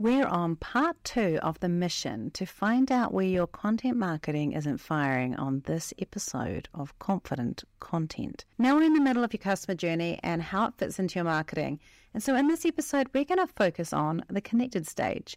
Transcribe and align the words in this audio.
We're 0.00 0.26
on 0.26 0.56
part 0.56 0.96
two 1.04 1.38
of 1.42 1.60
the 1.60 1.68
mission 1.68 2.30
to 2.30 2.46
find 2.46 2.90
out 2.90 3.12
where 3.12 3.26
your 3.26 3.46
content 3.46 3.98
marketing 3.98 4.52
isn't 4.52 4.78
firing 4.78 5.36
on 5.36 5.60
this 5.66 5.92
episode 5.98 6.70
of 6.72 6.98
Confident 6.98 7.64
Content. 7.80 8.46
Now 8.56 8.76
we're 8.76 8.84
in 8.84 8.94
the 8.94 9.02
middle 9.02 9.22
of 9.22 9.34
your 9.34 9.42
customer 9.42 9.74
journey 9.74 10.18
and 10.22 10.40
how 10.40 10.68
it 10.68 10.74
fits 10.78 10.98
into 10.98 11.16
your 11.16 11.26
marketing. 11.26 11.80
And 12.14 12.22
so 12.22 12.34
in 12.34 12.48
this 12.48 12.64
episode, 12.64 13.08
we're 13.12 13.26
going 13.26 13.46
to 13.46 13.52
focus 13.54 13.92
on 13.92 14.24
the 14.30 14.40
connected 14.40 14.86
stage. 14.86 15.36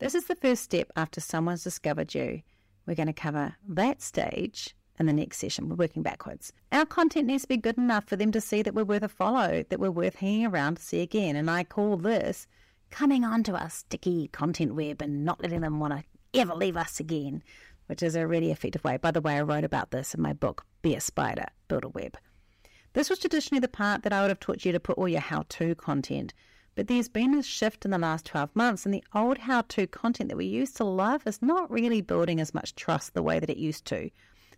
This 0.00 0.14
is 0.14 0.26
the 0.26 0.36
first 0.36 0.64
step 0.64 0.90
after 0.94 1.22
someone's 1.22 1.64
discovered 1.64 2.14
you. 2.14 2.42
We're 2.86 2.94
going 2.94 3.06
to 3.06 3.14
cover 3.14 3.56
that 3.68 4.02
stage 4.02 4.76
in 4.98 5.06
the 5.06 5.14
next 5.14 5.38
session. 5.38 5.66
We're 5.66 5.76
working 5.76 6.02
backwards. 6.02 6.52
Our 6.72 6.84
content 6.84 7.28
needs 7.28 7.44
to 7.44 7.48
be 7.48 7.56
good 7.56 7.78
enough 7.78 8.04
for 8.04 8.16
them 8.16 8.32
to 8.32 8.40
see 8.42 8.60
that 8.60 8.74
we're 8.74 8.84
worth 8.84 9.02
a 9.02 9.08
follow, 9.08 9.64
that 9.66 9.80
we're 9.80 9.90
worth 9.90 10.16
hanging 10.16 10.44
around 10.44 10.74
to 10.74 10.82
see 10.82 11.00
again. 11.00 11.36
And 11.36 11.50
I 11.50 11.64
call 11.64 11.96
this 11.96 12.46
coming 12.90 13.24
onto 13.24 13.54
our 13.54 13.70
sticky 13.70 14.28
content 14.28 14.74
web 14.74 15.02
and 15.02 15.24
not 15.24 15.42
letting 15.42 15.60
them 15.60 15.80
want 15.80 15.94
to 15.94 16.04
ever 16.38 16.54
leave 16.54 16.76
us 16.76 17.00
again, 17.00 17.42
which 17.86 18.02
is 18.02 18.14
a 18.14 18.26
really 18.26 18.50
effective 18.50 18.84
way. 18.84 18.96
By 18.96 19.10
the 19.10 19.20
way, 19.20 19.36
I 19.36 19.42
wrote 19.42 19.64
about 19.64 19.90
this 19.90 20.14
in 20.14 20.22
my 20.22 20.32
book, 20.32 20.64
Be 20.82 20.94
a 20.94 21.00
Spider, 21.00 21.46
Build 21.68 21.84
a 21.84 21.88
Web. 21.88 22.16
This 22.94 23.10
was 23.10 23.18
traditionally 23.18 23.60
the 23.60 23.68
part 23.68 24.02
that 24.02 24.12
I 24.12 24.22
would 24.22 24.30
have 24.30 24.40
taught 24.40 24.64
you 24.64 24.72
to 24.72 24.80
put 24.80 24.98
all 24.98 25.08
your 25.08 25.20
how 25.20 25.44
to 25.48 25.74
content. 25.74 26.34
But 26.74 26.86
there's 26.86 27.08
been 27.08 27.34
a 27.34 27.42
shift 27.42 27.84
in 27.84 27.90
the 27.90 27.98
last 27.98 28.24
12 28.26 28.54
months, 28.54 28.84
and 28.84 28.94
the 28.94 29.04
old 29.14 29.38
how 29.38 29.62
to 29.62 29.86
content 29.86 30.28
that 30.28 30.36
we 30.36 30.46
used 30.46 30.76
to 30.76 30.84
love 30.84 31.26
is 31.26 31.42
not 31.42 31.70
really 31.70 32.00
building 32.00 32.40
as 32.40 32.54
much 32.54 32.74
trust 32.76 33.14
the 33.14 33.22
way 33.22 33.40
that 33.40 33.50
it 33.50 33.56
used 33.56 33.84
to. 33.86 34.10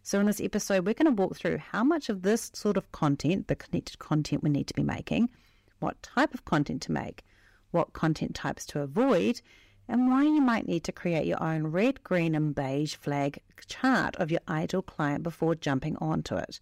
So, 0.02 0.20
in 0.20 0.26
this 0.26 0.40
episode, 0.40 0.86
we're 0.86 0.94
going 0.94 1.14
to 1.14 1.22
walk 1.22 1.36
through 1.36 1.58
how 1.58 1.84
much 1.84 2.08
of 2.08 2.22
this 2.22 2.50
sort 2.54 2.76
of 2.76 2.92
content, 2.92 3.48
the 3.48 3.56
connected 3.56 3.98
content 3.98 4.42
we 4.42 4.50
need 4.50 4.66
to 4.66 4.74
be 4.74 4.82
making, 4.82 5.30
what 5.78 6.02
type 6.02 6.34
of 6.34 6.44
content 6.44 6.82
to 6.82 6.92
make, 6.92 7.22
what 7.70 7.92
content 7.92 8.34
types 8.34 8.64
to 8.66 8.80
avoid, 8.80 9.40
and 9.88 10.08
why 10.08 10.22
you 10.22 10.40
might 10.40 10.68
need 10.68 10.84
to 10.84 10.92
create 10.92 11.26
your 11.26 11.42
own 11.42 11.66
red, 11.66 12.02
green, 12.04 12.34
and 12.34 12.54
beige 12.54 12.94
flag 12.94 13.40
chart 13.66 14.16
of 14.16 14.30
your 14.30 14.40
ideal 14.48 14.82
client 14.82 15.22
before 15.22 15.54
jumping 15.54 15.96
onto 15.96 16.36
it. 16.36 16.60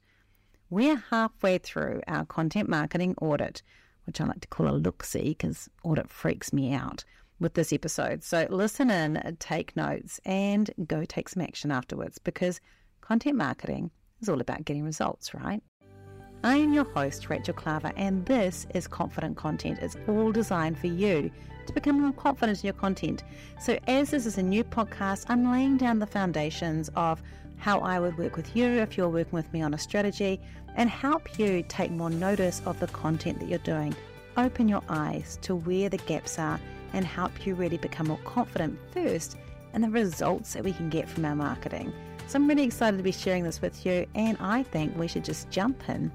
We're 0.71 0.97
halfway 1.11 1.59
through 1.59 2.03
our 2.09 2.25
content 2.25 2.69
marketing 2.69 3.15
audit, 3.21 3.63
which 4.05 4.21
I 4.21 4.25
like 4.25 4.41
to 4.41 4.49
call 4.49 4.69
a 4.69 4.73
look 4.73 5.03
see 5.03 5.31
because 5.31 5.69
audit 5.83 6.11
freaks 6.11 6.53
me 6.53 6.73
out 6.73 7.05
with 7.41 7.55
this 7.55 7.73
episode. 7.73 8.23
So 8.23 8.47
listen 8.51 8.91
in, 8.91 9.37
take 9.39 9.77
notes, 9.77 10.21
and 10.25 10.71
go 10.87 11.05
take 11.05 11.29
some 11.29 11.43
action 11.43 11.71
afterwards 11.71 12.19
because 12.19 12.61
content 13.01 13.37
marketing 13.37 13.91
is 14.21 14.29
all 14.29 14.41
about 14.41 14.65
getting 14.65 14.85
results, 14.85 15.35
right? 15.35 15.63
I 16.45 16.55
am 16.55 16.73
your 16.73 16.85
host, 16.85 17.29
Rachel 17.29 17.53
Klaver, 17.53 17.93
and 17.97 18.25
this 18.25 18.69
is 18.73 18.87
Confident 18.87 19.37
Content. 19.37 19.81
It's 19.83 19.97
all 20.07 20.31
designed 20.31 20.79
for 20.79 20.87
you 20.87 21.33
to 21.67 21.73
become 21.73 22.01
more 22.01 22.13
confident 22.13 22.63
in 22.63 22.69
your 22.69 22.75
content. 22.75 23.25
So, 23.61 23.77
as 23.89 24.13
this 24.13 24.25
is 24.25 24.39
a 24.39 24.43
new 24.43 24.63
podcast, 24.63 25.25
I'm 25.29 25.51
laying 25.51 25.77
down 25.77 25.99
the 25.99 26.07
foundations 26.07 26.91
of 26.95 27.21
how 27.57 27.81
I 27.81 27.99
would 27.99 28.17
work 28.19 28.37
with 28.37 28.55
you 28.55 28.67
if 28.67 28.97
you're 28.97 29.09
working 29.09 29.33
with 29.33 29.53
me 29.53 29.63
on 29.63 29.75
a 29.75 29.79
strategy 29.79 30.41
and 30.77 30.89
help 30.89 31.41
you 31.41 31.65
take 31.67 31.91
more 31.91 32.09
notice 32.09 32.63
of 32.67 32.79
the 32.79 32.87
content 32.87 33.41
that 33.41 33.49
you're 33.49 33.59
doing. 33.59 33.93
Open 34.37 34.69
your 34.69 34.83
eyes 34.89 35.41
to 35.43 35.57
where 35.57 35.89
the 35.89 35.99
gaps 35.99 36.39
are 36.39 36.61
and 36.93 37.05
help 37.05 37.47
you 37.47 37.57
really 37.57 37.79
become 37.79 38.07
more 38.07 38.21
confident 38.25 38.79
first 38.93 39.37
in 39.75 39.81
the 39.81 39.91
results 39.91 40.53
that 40.53 40.63
we 40.63 40.73
can 40.73 40.89
get 40.89 41.09
from 41.09 41.25
our 41.25 41.35
marketing. 41.35 41.93
So, 42.29 42.37
I'm 42.37 42.47
really 42.47 42.63
excited 42.63 42.97
to 42.97 43.03
be 43.03 43.11
sharing 43.11 43.43
this 43.43 43.61
with 43.61 43.85
you, 43.85 44.07
and 44.15 44.37
I 44.39 44.63
think 44.63 44.97
we 44.97 45.09
should 45.09 45.25
just 45.25 45.51
jump 45.51 45.89
in 45.89 46.13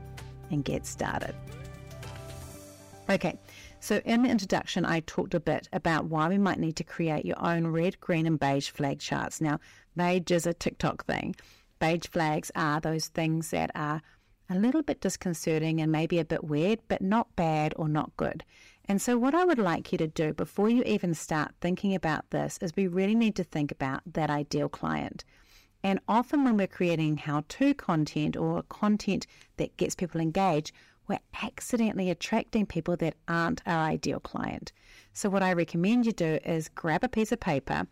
and 0.52 0.64
get 0.64 0.86
started. 0.86 1.36
Okay, 3.10 3.38
so 3.80 4.02
in 4.06 4.24
the 4.24 4.30
introduction, 4.30 4.86
I 4.86 5.02
talked 5.02 5.34
a 5.34 5.40
bit 5.40 5.68
about 5.74 6.06
why 6.06 6.30
we 6.30 6.38
might 6.38 6.60
need 6.60 6.78
to 6.78 6.86
create 6.86 7.26
your 7.26 7.44
own 7.44 7.68
red, 7.68 8.00
green, 8.00 8.26
and 8.26 8.40
beige 8.40 8.70
flag 8.70 9.00
charts. 9.00 9.42
Now, 9.42 9.60
beige 9.96 10.32
is 10.32 10.48
a 10.48 10.54
TikTok 10.54 11.06
thing. 11.06 11.36
Beige 11.80 12.08
flags 12.08 12.50
are 12.56 12.80
those 12.80 13.08
things 13.08 13.50
that 13.50 13.72
are 13.76 14.02
a 14.50 14.56
little 14.56 14.84
bit 14.84 15.02
disconcerting 15.02 15.82
and 15.82 15.92
maybe 15.92 16.18
a 16.18 16.26
bit 16.26 16.46
weird, 16.46 16.80
but 16.88 17.02
not 17.02 17.36
bad 17.36 17.74
or 17.76 17.90
not 17.90 18.16
good. 18.16 18.46
And 18.86 19.02
so, 19.02 19.18
what 19.18 19.36
I 19.36 19.44
would 19.44 19.60
like 19.60 19.92
you 19.92 19.98
to 19.98 20.08
do 20.08 20.34
before 20.34 20.70
you 20.70 20.84
even 20.84 21.14
start 21.14 21.54
thinking 21.60 21.94
about 21.94 22.30
this 22.30 22.58
is 22.62 22.76
we 22.76 22.88
really 22.88 23.16
need 23.16 23.36
to 23.36 23.44
think 23.44 23.72
about 23.72 24.02
that 24.14 24.30
ideal 24.30 24.70
client. 24.70 25.26
And 25.84 26.00
often, 26.08 26.46
when 26.46 26.56
we're 26.56 26.68
creating 26.68 27.18
how 27.18 27.44
to 27.50 27.74
content 27.74 28.38
or 28.38 28.64
content 28.64 29.28
that 29.58 29.76
gets 29.76 29.96
people 29.96 30.22
engaged, 30.22 30.72
we're 31.10 31.20
accidentally 31.42 32.10
attracting 32.10 32.66
people 32.66 32.96
that 32.98 33.16
aren't 33.28 33.62
our 33.66 33.84
ideal 33.84 34.22
client. 34.22 34.72
So, 35.12 35.30
what 35.30 35.44
I 35.44 35.52
recommend 35.52 36.06
you 36.06 36.14
do 36.14 36.40
is 36.46 36.70
grab 36.70 37.04
a 37.04 37.10
piece 37.10 37.34
of 37.34 37.42
paper, 37.42 37.86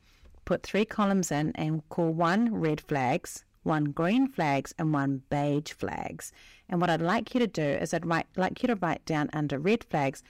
put 0.46 0.63
three 0.63 0.85
columns 0.85 1.31
in, 1.31 1.52
and 1.56 1.88
call 1.90 2.12
one 2.12 2.53
red 2.56 2.79
flags, 2.79 3.44
one 3.63 3.91
green 3.91 4.28
flags, 4.29 4.73
and 4.79 4.94
one 4.94 5.23
beige 5.29 5.73
flags. 5.73 6.31
And 6.69 6.79
what 6.79 6.90
I'd 6.90 7.02
like 7.02 7.34
you 7.34 7.41
to 7.41 7.47
do 7.47 7.62
is 7.62 7.94
I'd 7.94 8.06
write, 8.06 8.28
like 8.38 8.63
you 8.63 8.68
to 8.68 8.75
write 8.75 9.06
down 9.06 9.29
under 9.34 9.59
red 9.59 9.84
flags 9.84 10.23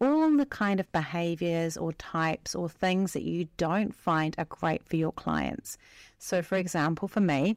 all 0.00 0.36
the 0.36 0.46
kind 0.46 0.78
of 0.78 0.90
behaviors 0.92 1.76
or 1.76 1.92
types 1.94 2.54
or 2.54 2.68
things 2.68 3.12
that 3.14 3.22
you 3.22 3.48
don't 3.56 3.94
find 3.94 4.34
are 4.38 4.44
great 4.44 4.84
for 4.84 4.96
your 4.96 5.12
clients. 5.12 5.78
So, 6.18 6.42
for 6.42 6.56
example, 6.56 7.08
for 7.08 7.20
me, 7.20 7.56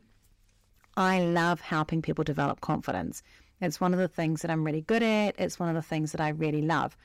I 0.98 1.22
love 1.22 1.62
helping 1.62 2.02
people 2.02 2.24
develop 2.24 2.62
confidence. 2.62 3.24
It's 3.62 3.82
one 3.82 3.94
of 3.94 4.00
the 4.00 4.08
things 4.08 4.42
that 4.42 4.52
I'm 4.52 4.64
really 4.64 4.82
good 4.82 5.04
at, 5.04 5.36
it's 5.40 5.60
one 5.60 5.70
of 5.70 5.76
the 5.76 5.82
things 5.82 6.12
that 6.12 6.22
I 6.22 6.30
really 6.30 6.62
love. 6.62 6.96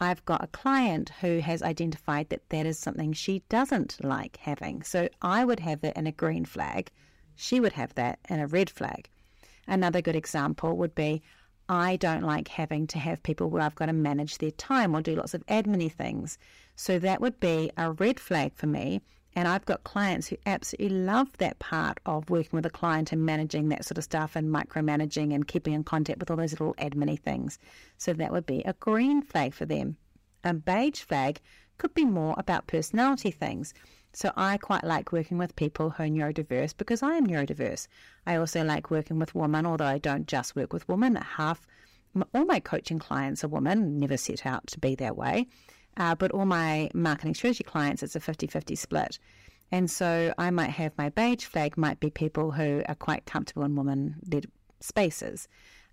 I've 0.00 0.24
got 0.24 0.42
a 0.42 0.48
client 0.48 1.10
who 1.20 1.38
has 1.38 1.62
identified 1.62 2.28
that 2.30 2.48
that 2.48 2.66
is 2.66 2.78
something 2.78 3.12
she 3.12 3.42
doesn't 3.48 4.02
like 4.02 4.36
having. 4.38 4.82
So 4.82 5.08
I 5.20 5.44
would 5.44 5.60
have 5.60 5.80
that 5.82 5.96
in 5.96 6.06
a 6.06 6.12
green 6.12 6.44
flag. 6.44 6.90
She 7.36 7.60
would 7.60 7.72
have 7.74 7.94
that 7.94 8.18
in 8.28 8.40
a 8.40 8.46
red 8.46 8.68
flag. 8.68 9.08
Another 9.66 10.02
good 10.02 10.16
example 10.16 10.76
would 10.76 10.94
be 10.94 11.22
I 11.68 11.96
don't 11.96 12.24
like 12.24 12.48
having 12.48 12.86
to 12.88 12.98
have 12.98 13.22
people 13.22 13.48
where 13.48 13.62
I've 13.62 13.76
got 13.76 13.86
to 13.86 13.92
manage 13.92 14.38
their 14.38 14.50
time 14.50 14.94
or 14.94 15.00
do 15.00 15.14
lots 15.14 15.34
of 15.34 15.46
admin 15.46 15.92
things. 15.92 16.36
So 16.74 16.98
that 16.98 17.20
would 17.20 17.38
be 17.38 17.70
a 17.76 17.92
red 17.92 18.18
flag 18.18 18.54
for 18.54 18.66
me. 18.66 19.00
And 19.34 19.48
I've 19.48 19.64
got 19.64 19.84
clients 19.84 20.28
who 20.28 20.36
absolutely 20.44 20.96
love 20.96 21.36
that 21.38 21.58
part 21.58 22.00
of 22.04 22.28
working 22.28 22.56
with 22.56 22.66
a 22.66 22.70
client 22.70 23.12
and 23.12 23.24
managing 23.24 23.70
that 23.70 23.84
sort 23.84 23.98
of 23.98 24.04
stuff 24.04 24.36
and 24.36 24.48
micromanaging 24.54 25.34
and 25.34 25.48
keeping 25.48 25.72
in 25.72 25.84
contact 25.84 26.20
with 26.20 26.30
all 26.30 26.36
those 26.36 26.52
little 26.52 26.74
admin 26.74 27.18
things. 27.20 27.58
So 27.96 28.12
that 28.12 28.32
would 28.32 28.46
be 28.46 28.62
a 28.62 28.74
green 28.74 29.22
flag 29.22 29.54
for 29.54 29.64
them. 29.64 29.96
A 30.44 30.52
beige 30.52 31.00
flag 31.00 31.40
could 31.78 31.94
be 31.94 32.04
more 32.04 32.34
about 32.36 32.66
personality 32.66 33.30
things. 33.30 33.72
So 34.12 34.30
I 34.36 34.58
quite 34.58 34.84
like 34.84 35.12
working 35.12 35.38
with 35.38 35.56
people 35.56 35.90
who 35.90 36.02
are 36.02 36.06
neurodiverse 36.06 36.76
because 36.76 37.02
I 37.02 37.14
am 37.14 37.26
neurodiverse. 37.26 37.88
I 38.26 38.36
also 38.36 38.62
like 38.62 38.90
working 38.90 39.18
with 39.18 39.34
women, 39.34 39.64
although 39.64 39.86
I 39.86 39.98
don't 39.98 40.28
just 40.28 40.54
work 40.54 40.72
with 40.74 40.86
women. 40.88 41.16
Half 41.16 41.66
all 42.34 42.44
my 42.44 42.60
coaching 42.60 42.98
clients 42.98 43.42
are 43.42 43.48
women, 43.48 43.98
never 43.98 44.18
set 44.18 44.44
out 44.44 44.66
to 44.66 44.78
be 44.78 44.94
that 44.96 45.16
way. 45.16 45.46
Uh, 45.96 46.14
but 46.14 46.30
all 46.32 46.46
my 46.46 46.90
marketing 46.94 47.34
strategy 47.34 47.64
clients, 47.64 48.02
it's 48.02 48.16
a 48.16 48.20
50 48.20 48.46
50 48.46 48.74
split. 48.74 49.18
And 49.70 49.90
so 49.90 50.34
I 50.36 50.50
might 50.50 50.70
have 50.70 50.92
my 50.98 51.08
beige 51.08 51.44
flag, 51.44 51.78
might 51.78 51.98
be 51.98 52.10
people 52.10 52.52
who 52.52 52.82
are 52.86 52.94
quite 52.94 53.24
comfortable 53.24 53.64
in 53.64 53.74
women 53.74 54.16
led 54.30 54.46
spaces. 54.80 55.48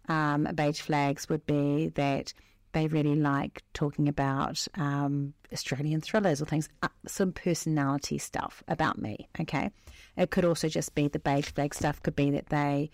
Um, 0.10 0.48
beige 0.54 0.82
flags 0.82 1.30
would 1.30 1.46
be 1.46 1.90
that 1.96 2.34
they 2.74 2.88
really 2.88 3.16
like 3.16 3.64
talking 3.74 4.08
about 4.08 4.68
um, 4.76 5.34
Australian 5.52 6.02
thrillers 6.02 6.42
or 6.42 6.46
things, 6.46 6.70
uh, 6.84 6.90
some 7.08 7.32
personality 7.32 8.18
stuff 8.18 8.64
about 8.68 9.00
me. 9.00 9.28
Okay, 9.40 9.72
it 10.18 10.30
could 10.30 10.46
also 10.46 10.68
just 10.68 10.94
be 10.94 11.08
the 11.08 11.20
beige 11.20 11.52
flag 11.52 11.74
stuff. 11.74 12.02
Could 12.04 12.16
be 12.16 12.32
that 12.32 12.48
they, 12.48 12.92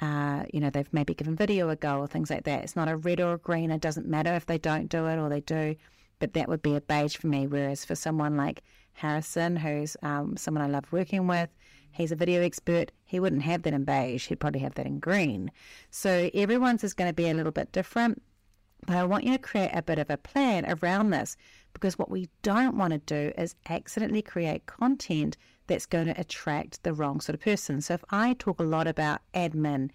uh, 0.00 0.44
you 0.52 0.60
know, 0.60 0.70
they've 0.70 0.92
maybe 0.92 1.14
given 1.14 1.34
video 1.34 1.70
a 1.70 1.76
go 1.76 1.98
or 1.98 2.06
things 2.06 2.30
like 2.30 2.44
that. 2.44 2.62
It's 2.62 2.76
not 2.76 2.88
a 2.88 2.96
red 2.96 3.20
or 3.20 3.34
a 3.34 3.38
green. 3.38 3.70
It 3.70 3.80
doesn't 3.80 4.06
matter 4.06 4.34
if 4.34 4.46
they 4.46 4.58
don't 4.58 4.88
do 4.88 5.06
it 5.06 5.18
or 5.18 5.28
they 5.28 5.40
do, 5.40 5.76
but 6.18 6.34
that 6.34 6.48
would 6.48 6.62
be 6.62 6.76
a 6.76 6.80
beige 6.80 7.16
for 7.16 7.26
me. 7.26 7.46
Whereas 7.46 7.84
for 7.84 7.94
someone 7.94 8.36
like 8.36 8.62
Harrison, 8.94 9.56
who's 9.56 9.96
um, 10.02 10.36
someone 10.36 10.64
I 10.64 10.68
love 10.68 10.90
working 10.92 11.26
with, 11.26 11.50
he's 11.92 12.12
a 12.12 12.16
video 12.16 12.42
expert. 12.42 12.92
He 13.04 13.20
wouldn't 13.20 13.42
have 13.42 13.62
that 13.62 13.74
in 13.74 13.84
beige. 13.84 14.28
He'd 14.28 14.40
probably 14.40 14.60
have 14.60 14.74
that 14.74 14.86
in 14.86 14.98
green. 14.98 15.50
So 15.90 16.30
everyone's 16.34 16.84
is 16.84 16.94
going 16.94 17.10
to 17.10 17.14
be 17.14 17.28
a 17.28 17.34
little 17.34 17.52
bit 17.52 17.72
different. 17.72 18.22
But 18.86 18.96
I 18.96 19.04
want 19.04 19.24
you 19.24 19.32
to 19.32 19.38
create 19.38 19.70
a 19.72 19.82
bit 19.82 19.98
of 19.98 20.10
a 20.10 20.16
plan 20.16 20.64
around 20.66 21.10
this 21.10 21.36
because 21.72 21.98
what 21.98 22.10
we 22.10 22.28
don't 22.42 22.76
want 22.76 22.92
to 22.92 22.98
do 22.98 23.32
is 23.36 23.54
accidentally 23.68 24.22
create 24.22 24.66
content 24.66 25.36
that's 25.66 25.86
going 25.86 26.06
to 26.06 26.20
attract 26.20 26.82
the 26.82 26.92
wrong 26.92 27.20
sort 27.20 27.34
of 27.34 27.40
person. 27.40 27.80
So 27.80 27.94
if 27.94 28.04
I 28.10 28.34
talk 28.34 28.60
a 28.60 28.64
lot 28.64 28.86
about 28.86 29.20
admin 29.34 29.90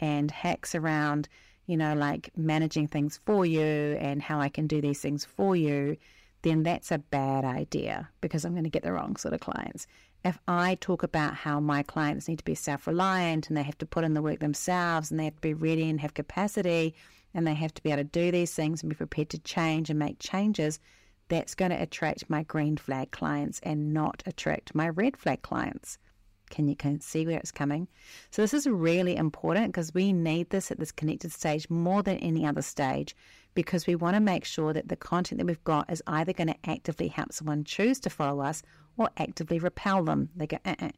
and 0.00 0.30
hacks 0.30 0.74
around, 0.74 1.28
you 1.66 1.76
know, 1.76 1.94
like 1.94 2.30
managing 2.36 2.86
things 2.86 3.20
for 3.24 3.44
you 3.44 3.62
and 4.00 4.22
how 4.22 4.40
I 4.40 4.48
can 4.48 4.66
do 4.66 4.80
these 4.80 5.00
things 5.00 5.24
for 5.24 5.56
you, 5.56 5.96
then 6.42 6.62
that's 6.62 6.90
a 6.90 6.98
bad 6.98 7.44
idea 7.44 8.08
because 8.20 8.44
I'm 8.44 8.52
going 8.52 8.64
to 8.64 8.70
get 8.70 8.82
the 8.82 8.92
wrong 8.92 9.16
sort 9.16 9.34
of 9.34 9.40
clients. 9.40 9.86
If 10.24 10.38
I 10.48 10.76
talk 10.80 11.02
about 11.02 11.34
how 11.34 11.60
my 11.60 11.82
clients 11.82 12.28
need 12.28 12.38
to 12.38 12.44
be 12.44 12.54
self 12.54 12.86
reliant 12.86 13.48
and 13.48 13.56
they 13.56 13.62
have 13.62 13.78
to 13.78 13.86
put 13.86 14.04
in 14.04 14.14
the 14.14 14.22
work 14.22 14.40
themselves 14.40 15.10
and 15.10 15.20
they 15.20 15.24
have 15.24 15.36
to 15.36 15.40
be 15.40 15.54
ready 15.54 15.88
and 15.88 16.00
have 16.00 16.14
capacity, 16.14 16.94
and 17.34 17.46
they 17.46 17.54
have 17.54 17.74
to 17.74 17.82
be 17.82 17.90
able 17.90 18.02
to 18.02 18.04
do 18.04 18.30
these 18.30 18.54
things 18.54 18.82
and 18.82 18.88
be 18.88 18.96
prepared 18.96 19.28
to 19.28 19.38
change 19.38 19.90
and 19.90 19.98
make 19.98 20.18
changes, 20.18 20.80
that's 21.28 21.54
going 21.54 21.70
to 21.70 21.82
attract 21.82 22.30
my 22.30 22.42
green 22.44 22.76
flag 22.76 23.10
clients 23.10 23.60
and 23.62 23.92
not 23.92 24.22
attract 24.24 24.74
my 24.74 24.88
red 24.88 25.16
flag 25.16 25.42
clients. 25.42 25.98
Can 26.50 26.68
you 26.68 26.76
can 26.76 27.00
see 27.00 27.26
where 27.26 27.38
it's 27.38 27.50
coming? 27.50 27.88
So 28.30 28.42
this 28.42 28.54
is 28.54 28.66
really 28.66 29.16
important 29.16 29.68
because 29.68 29.92
we 29.94 30.12
need 30.12 30.50
this 30.50 30.70
at 30.70 30.78
this 30.78 30.92
connected 30.92 31.32
stage 31.32 31.68
more 31.70 32.02
than 32.02 32.18
any 32.18 32.46
other 32.46 32.62
stage 32.62 33.16
because 33.54 33.86
we 33.86 33.96
want 33.96 34.14
to 34.14 34.20
make 34.20 34.44
sure 34.44 34.72
that 34.72 34.88
the 34.88 34.96
content 34.96 35.38
that 35.38 35.46
we've 35.46 35.64
got 35.64 35.90
is 35.90 36.02
either 36.06 36.32
going 36.32 36.48
to 36.48 36.70
actively 36.70 37.08
help 37.08 37.32
someone 37.32 37.64
choose 37.64 37.98
to 38.00 38.10
follow 38.10 38.40
us 38.40 38.62
or 38.96 39.10
actively 39.16 39.58
repel 39.58 40.04
them. 40.04 40.28
They 40.36 40.46
go, 40.46 40.58
uh-uh. 40.64 40.90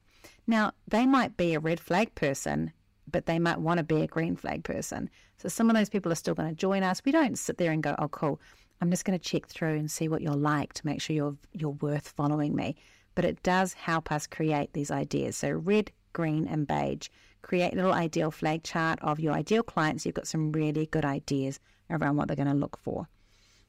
Now, 0.47 0.73
they 0.87 1.07
might 1.07 1.37
be 1.37 1.55
a 1.55 1.61
red 1.61 1.81
flag 1.81 2.15
person, 2.15 2.73
but 3.11 3.27
they 3.27 3.39
might 3.39 3.61
want 3.61 3.79
to 3.79 3.85
be 3.85 4.03
a 4.03 4.07
green 4.07 4.37
flag 4.37 4.65
person. 4.65 5.09
So 5.39 5.49
some 5.49 5.71
of 5.71 5.77
those 5.77 5.89
people 5.89 6.13
are 6.13 6.17
still 6.17 6.35
going 6.35 6.49
to 6.49 6.55
join 6.55 6.83
us. 6.83 7.03
We 7.05 7.13
don't 7.13 7.39
sit 7.39 7.59
there 7.59 7.73
and 7.73 7.83
go, 7.83 7.95
oh, 7.99 8.09
cool, 8.09 8.41
I'm 8.81 8.91
just 8.91 9.05
going 9.05 9.19
to 9.19 9.25
check 9.25 9.47
through 9.47 9.77
and 9.77 9.91
see 9.91 10.09
what 10.09 10.23
you're 10.23 10.35
like 10.35 10.73
to 10.75 10.87
make 10.87 11.01
sure 11.01 11.15
you're, 11.17 11.37
you're 11.53 11.71
worth 11.71 12.09
following 12.09 12.55
me. 12.55 12.77
But 13.19 13.25
it 13.25 13.43
does 13.43 13.73
help 13.73 14.13
us 14.13 14.29
create 14.29 14.75
these 14.75 14.93
ideas. 14.93 15.39
So 15.39 15.51
red, 15.51 15.91
green, 16.13 16.47
and 16.47 16.69
beige. 16.69 17.09
Create 17.43 17.73
a 17.73 17.75
little 17.75 17.93
ideal 17.93 18.31
flag 18.31 18.63
chart 18.63 19.01
of 19.03 19.19
your 19.19 19.33
ideal 19.33 19.65
clients. 19.65 20.07
You've 20.07 20.15
got 20.15 20.29
some 20.29 20.53
really 20.53 20.87
good 20.87 21.05
ideas 21.05 21.59
around 21.91 22.15
what 22.15 22.29
they're 22.29 22.37
going 22.37 22.47
to 22.47 22.55
look 22.55 22.79
for. 22.81 23.09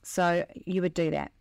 So 0.04 0.46
you 0.54 0.84
would 0.84 0.94
do 0.94 1.10
that. 1.10 1.31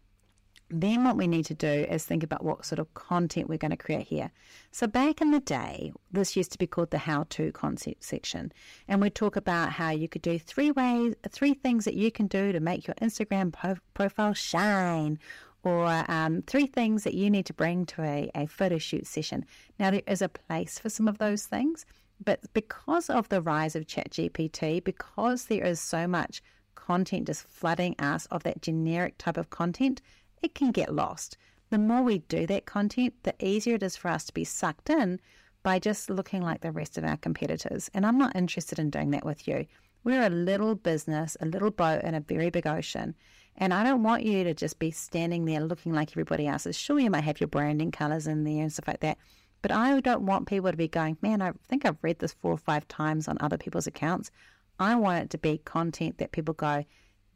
Then 0.70 1.04
what 1.04 1.18
we 1.18 1.26
need 1.26 1.44
to 1.46 1.54
do 1.54 1.66
is 1.68 2.04
think 2.04 2.22
about 2.22 2.44
what 2.44 2.64
sort 2.64 2.78
of 2.78 2.92
content 2.94 3.48
we're 3.48 3.58
going 3.58 3.72
to 3.72 3.76
create 3.76 4.06
here. 4.06 4.30
So 4.70 4.86
back 4.86 5.20
in 5.20 5.30
the 5.30 5.40
day, 5.40 5.92
this 6.10 6.36
used 6.36 6.52
to 6.52 6.58
be 6.58 6.66
called 6.66 6.90
the 6.90 6.98
how-to 6.98 7.52
concept 7.52 8.04
section, 8.04 8.52
and 8.86 9.00
we 9.00 9.08
talk 9.08 9.36
about 9.36 9.72
how 9.72 9.90
you 9.90 10.08
could 10.08 10.22
do 10.22 10.38
three 10.38 10.70
ways, 10.70 11.14
three 11.30 11.54
things 11.54 11.84
that 11.84 11.94
you 11.94 12.10
can 12.10 12.26
do 12.26 12.52
to 12.52 12.60
make 12.60 12.86
your 12.86 12.96
Instagram 12.96 13.52
po- 13.52 13.78
profile 13.94 14.34
shine, 14.34 15.18
or 15.68 16.04
um, 16.08 16.42
three 16.42 16.66
things 16.66 17.04
that 17.04 17.14
you 17.14 17.28
need 17.30 17.46
to 17.46 17.52
bring 17.52 17.84
to 17.86 18.02
a, 18.02 18.30
a 18.34 18.46
photo 18.46 18.78
shoot 18.78 19.06
session. 19.06 19.44
Now 19.78 19.90
there 19.90 20.02
is 20.06 20.22
a 20.22 20.28
place 20.28 20.78
for 20.78 20.88
some 20.88 21.08
of 21.08 21.18
those 21.18 21.44
things, 21.46 21.84
but 22.24 22.40
because 22.54 23.10
of 23.10 23.28
the 23.28 23.42
rise 23.42 23.76
of 23.76 23.86
ChatGPT, 23.86 24.82
because 24.82 25.44
there 25.44 25.64
is 25.64 25.80
so 25.80 26.06
much 26.06 26.42
content 26.74 27.26
just 27.26 27.46
flooding 27.48 27.94
us 27.98 28.26
of 28.26 28.42
that 28.44 28.62
generic 28.62 29.18
type 29.18 29.36
of 29.36 29.50
content 29.50 30.00
it 30.42 30.54
can 30.54 30.70
get 30.70 30.94
lost. 30.94 31.36
The 31.70 31.78
more 31.78 32.02
we 32.02 32.18
do 32.18 32.46
that 32.46 32.64
content, 32.64 33.14
the 33.24 33.34
easier 33.44 33.74
it 33.74 33.82
is 33.82 33.96
for 33.96 34.08
us 34.08 34.24
to 34.26 34.32
be 34.32 34.44
sucked 34.44 34.88
in 34.88 35.20
by 35.62 35.78
just 35.78 36.08
looking 36.08 36.42
like 36.42 36.60
the 36.60 36.72
rest 36.72 36.96
of 36.96 37.04
our 37.04 37.16
competitors. 37.18 37.90
And 37.92 38.06
I'm 38.06 38.16
not 38.16 38.36
interested 38.36 38.78
in 38.78 38.90
doing 38.90 39.10
that 39.10 39.26
with 39.26 39.46
you. 39.46 39.66
We're 40.04 40.26
a 40.26 40.30
little 40.30 40.74
business, 40.74 41.36
a 41.40 41.46
little 41.46 41.70
boat 41.70 42.02
in 42.02 42.14
a 42.14 42.20
very 42.20 42.50
big 42.50 42.66
ocean. 42.66 43.14
And 43.56 43.74
I 43.74 43.82
don't 43.82 44.04
want 44.04 44.22
you 44.22 44.44
to 44.44 44.54
just 44.54 44.78
be 44.78 44.92
standing 44.92 45.44
there 45.44 45.60
looking 45.60 45.92
like 45.92 46.12
everybody 46.12 46.46
else 46.46 46.66
is. 46.66 46.76
Sure, 46.76 46.98
you 46.98 47.10
might 47.10 47.24
have 47.24 47.40
your 47.40 47.48
branding 47.48 47.90
colors 47.90 48.26
in 48.26 48.44
there 48.44 48.62
and 48.62 48.72
stuff 48.72 48.88
like 48.88 49.00
that. 49.00 49.18
But 49.62 49.72
I 49.72 49.98
don't 50.00 50.22
want 50.22 50.46
people 50.46 50.70
to 50.70 50.76
be 50.76 50.86
going, 50.86 51.18
man, 51.20 51.42
I 51.42 51.52
think 51.68 51.84
I've 51.84 52.02
read 52.02 52.20
this 52.20 52.32
four 52.32 52.52
or 52.52 52.58
five 52.58 52.86
times 52.86 53.26
on 53.26 53.38
other 53.40 53.58
people's 53.58 53.88
accounts. 53.88 54.30
I 54.78 54.94
want 54.94 55.24
it 55.24 55.30
to 55.30 55.38
be 55.38 55.58
content 55.58 56.18
that 56.18 56.30
people 56.30 56.54
go, 56.54 56.84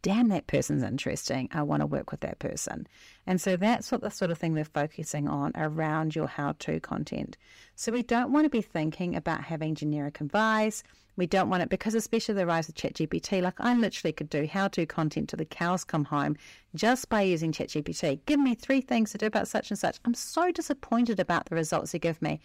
damn, 0.02 0.28
that 0.28 0.46
person's 0.46 0.82
interesting. 0.82 1.48
I 1.52 1.62
want 1.62 1.80
to 1.80 1.86
work 1.86 2.10
with 2.10 2.20
that 2.20 2.38
person. 2.38 2.86
And 3.26 3.40
so 3.40 3.56
that's 3.56 3.90
what 3.90 4.00
the 4.00 4.10
sort 4.10 4.30
of 4.30 4.38
thing 4.38 4.52
we're 4.52 4.64
focusing 4.64 5.28
on 5.28 5.52
around 5.56 6.14
your 6.14 6.26
how 6.26 6.54
to 6.60 6.80
content. 6.80 7.36
So 7.74 7.90
we 7.90 8.02
don't 8.02 8.32
want 8.32 8.44
to 8.44 8.50
be 8.50 8.62
thinking 8.62 9.16
about 9.16 9.44
having 9.44 9.74
generic 9.74 10.20
advice. 10.20 10.82
We 11.16 11.26
don't 11.26 11.50
want 11.50 11.62
it 11.62 11.68
because, 11.68 11.94
especially 11.94 12.34
the 12.34 12.46
rise 12.46 12.68
of 12.68 12.74
ChatGPT, 12.74 13.42
like 13.42 13.60
I 13.60 13.74
literally 13.74 14.12
could 14.12 14.30
do 14.30 14.46
how 14.46 14.68
to 14.68 14.86
content 14.86 15.28
to 15.30 15.36
the 15.36 15.44
cows 15.44 15.84
come 15.84 16.04
home 16.04 16.36
just 16.74 17.08
by 17.10 17.22
using 17.22 17.52
ChatGPT. 17.52 18.20
Give 18.24 18.40
me 18.40 18.54
three 18.54 18.80
things 18.80 19.12
to 19.12 19.18
do 19.18 19.26
about 19.26 19.48
such 19.48 19.70
and 19.70 19.78
such. 19.78 19.98
I'm 20.04 20.14
so 20.14 20.50
disappointed 20.50 21.20
about 21.20 21.46
the 21.46 21.54
results 21.54 21.92
you 21.92 22.00
give 22.00 22.22
me. 22.22 22.40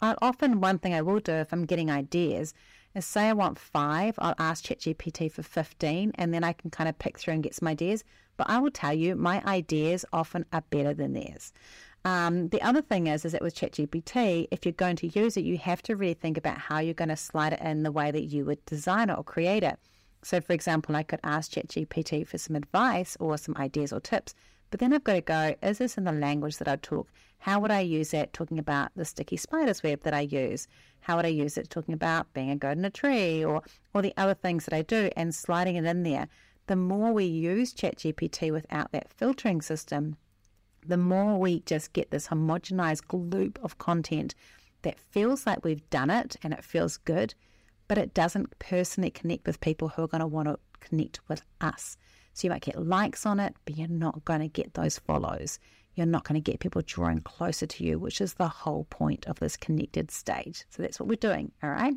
I 0.00 0.14
often, 0.22 0.60
one 0.60 0.78
thing 0.78 0.94
I 0.94 1.02
will 1.02 1.20
do 1.20 1.32
if 1.32 1.52
I'm 1.52 1.64
getting 1.64 1.90
ideas 1.90 2.54
is 2.94 3.04
say 3.04 3.28
I 3.28 3.32
want 3.32 3.58
five, 3.58 4.14
I'll 4.18 4.34
ask 4.38 4.64
ChatGPT 4.64 5.30
for 5.30 5.42
15 5.42 6.12
and 6.14 6.34
then 6.34 6.44
I 6.44 6.52
can 6.52 6.70
kind 6.70 6.88
of 6.88 6.98
pick 6.98 7.18
through 7.18 7.34
and 7.34 7.42
get 7.42 7.54
some 7.54 7.68
ideas. 7.68 8.04
But 8.36 8.48
I 8.48 8.58
will 8.58 8.70
tell 8.70 8.94
you, 8.94 9.14
my 9.14 9.42
ideas 9.44 10.04
often 10.12 10.44
are 10.52 10.64
better 10.70 10.94
than 10.94 11.12
theirs. 11.12 11.52
Um, 12.04 12.48
the 12.48 12.60
other 12.62 12.82
thing 12.82 13.06
is, 13.06 13.24
is 13.24 13.32
that 13.32 13.42
with 13.42 13.54
ChatGPT, 13.54 14.48
if 14.50 14.66
you're 14.66 14.72
going 14.72 14.96
to 14.96 15.06
use 15.06 15.36
it, 15.36 15.44
you 15.44 15.56
have 15.58 15.82
to 15.82 15.94
really 15.94 16.14
think 16.14 16.36
about 16.36 16.58
how 16.58 16.80
you're 16.80 16.94
going 16.94 17.10
to 17.10 17.16
slide 17.16 17.52
it 17.52 17.60
in 17.60 17.84
the 17.84 17.92
way 17.92 18.10
that 18.10 18.24
you 18.24 18.44
would 18.44 18.64
design 18.66 19.08
it 19.08 19.16
or 19.16 19.22
create 19.22 19.62
it. 19.62 19.78
So, 20.24 20.40
for 20.40 20.52
example, 20.52 20.96
I 20.96 21.04
could 21.04 21.20
ask 21.22 21.52
ChatGPT 21.52 22.26
for 22.26 22.38
some 22.38 22.56
advice 22.56 23.16
or 23.20 23.36
some 23.38 23.56
ideas 23.56 23.92
or 23.92 24.00
tips, 24.00 24.34
but 24.70 24.80
then 24.80 24.92
I've 24.92 25.04
got 25.04 25.14
to 25.14 25.20
go, 25.20 25.54
is 25.62 25.78
this 25.78 25.98
in 25.98 26.04
the 26.04 26.12
language 26.12 26.56
that 26.56 26.66
I 26.66 26.76
talk? 26.76 27.08
How 27.38 27.60
would 27.60 27.70
I 27.70 27.80
use 27.80 28.14
it 28.14 28.32
talking 28.32 28.58
about 28.58 28.90
the 28.96 29.04
sticky 29.04 29.36
spider's 29.36 29.82
web 29.82 30.02
that 30.02 30.14
I 30.14 30.20
use? 30.20 30.66
How 31.00 31.16
would 31.16 31.26
I 31.26 31.30
use 31.30 31.58
it 31.58 31.70
talking 31.70 31.92
about 31.92 32.32
being 32.32 32.50
a 32.50 32.56
goat 32.56 32.78
in 32.78 32.84
a 32.84 32.90
tree 32.90 33.44
or, 33.44 33.62
or 33.92 34.02
the 34.02 34.14
other 34.16 34.34
things 34.34 34.64
that 34.64 34.74
I 34.74 34.82
do 34.82 35.10
and 35.16 35.34
sliding 35.34 35.76
it 35.76 35.84
in 35.84 36.04
there? 36.04 36.28
The 36.68 36.76
more 36.76 37.12
we 37.12 37.24
use 37.24 37.74
ChatGPT 37.74 38.52
without 38.52 38.92
that 38.92 39.12
filtering 39.12 39.60
system, 39.60 40.16
the 40.86 40.96
more 40.96 41.38
we 41.38 41.60
just 41.60 41.92
get 41.92 42.10
this 42.10 42.28
homogenized 42.28 43.06
gloop 43.06 43.58
of 43.62 43.78
content 43.78 44.34
that 44.82 44.98
feels 44.98 45.46
like 45.46 45.64
we've 45.64 45.88
done 45.90 46.10
it 46.10 46.36
and 46.42 46.52
it 46.52 46.64
feels 46.64 46.96
good, 46.98 47.34
but 47.88 47.98
it 47.98 48.14
doesn't 48.14 48.58
personally 48.58 49.10
connect 49.10 49.46
with 49.46 49.60
people 49.60 49.88
who 49.88 50.02
are 50.02 50.08
going 50.08 50.20
to 50.20 50.26
want 50.26 50.48
to 50.48 50.58
connect 50.80 51.20
with 51.28 51.42
us. 51.60 51.96
So 52.34 52.46
you 52.46 52.50
might 52.50 52.62
get 52.62 52.84
likes 52.84 53.26
on 53.26 53.38
it, 53.40 53.54
but 53.64 53.76
you're 53.76 53.88
not 53.88 54.24
going 54.24 54.40
to 54.40 54.48
get 54.48 54.74
those 54.74 54.98
follows. 54.98 55.58
You're 55.94 56.06
not 56.06 56.24
going 56.24 56.42
to 56.42 56.50
get 56.50 56.60
people 56.60 56.82
drawing 56.84 57.20
closer 57.20 57.66
to 57.66 57.84
you, 57.84 57.98
which 57.98 58.20
is 58.20 58.34
the 58.34 58.48
whole 58.48 58.84
point 58.84 59.26
of 59.26 59.38
this 59.38 59.56
connected 59.56 60.10
stage. 60.10 60.64
So 60.70 60.82
that's 60.82 60.98
what 60.98 61.08
we're 61.08 61.16
doing. 61.16 61.52
All 61.62 61.70
right. 61.70 61.94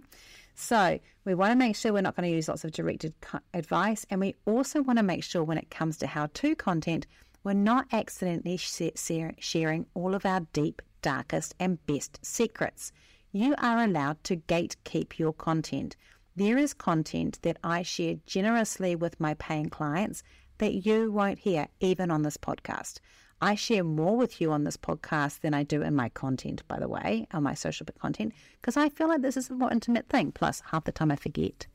So 0.54 1.00
we 1.24 1.34
want 1.34 1.52
to 1.52 1.56
make 1.56 1.76
sure 1.76 1.94
we're 1.94 2.02
not 2.02 2.16
going 2.16 2.30
to 2.30 2.36
use 2.36 2.48
lots 2.48 2.66
of 2.66 2.72
directed 2.72 3.14
advice. 3.54 4.06
And 4.10 4.20
we 4.20 4.36
also 4.46 4.82
want 4.82 5.00
to 5.00 5.04
make 5.04 5.24
sure 5.24 5.44
when 5.44 5.58
it 5.58 5.70
comes 5.70 5.98
to 5.98 6.08
how 6.08 6.28
to 6.34 6.56
content, 6.56 7.08
we're 7.46 7.54
not 7.54 7.86
accidentally 7.94 8.58
sharing 8.58 9.86
all 9.94 10.16
of 10.16 10.26
our 10.26 10.40
deep, 10.52 10.82
darkest, 11.04 11.54
and 11.60 11.86
best 11.86 12.18
secrets. 12.26 12.92
You 13.32 13.54
are 13.60 13.84
allowed 13.84 14.24
to 14.24 14.38
gatekeep 14.38 15.20
your 15.20 15.32
content. 15.32 15.96
There 16.36 16.58
is 16.58 16.74
content 16.74 17.38
that 17.44 17.58
I 17.64 17.84
share 17.84 18.16
generously 18.26 18.96
with 18.96 19.20
my 19.20 19.36
paying 19.36 19.70
clients 19.70 20.24
that 20.58 20.88
you 20.88 21.12
won't 21.12 21.38
hear, 21.38 21.68
even 21.80 22.10
on 22.10 22.24
this 22.24 22.36
podcast. 22.36 23.00
I 23.40 23.54
share 23.54 23.84
more 23.84 24.18
with 24.18 24.42
you 24.42 24.52
on 24.52 24.64
this 24.64 24.78
podcast 24.78 25.42
than 25.42 25.54
I 25.54 25.62
do 25.62 25.84
in 25.84 25.96
my 25.96 26.10
content, 26.10 26.68
by 26.68 26.80
the 26.80 26.88
way, 26.88 27.28
on 27.32 27.44
my 27.44 27.54
social 27.54 27.86
content, 28.00 28.34
because 28.60 28.76
I 28.76 28.90
feel 28.90 29.08
like 29.08 29.22
this 29.22 29.38
is 29.38 29.52
a 29.52 29.54
more 29.54 29.72
intimate 29.72 30.10
thing. 30.10 30.32
Plus, 30.32 30.64
half 30.72 30.86
the 30.86 30.92
time 30.92 31.12
I 31.12 31.16
forget. 31.16 31.68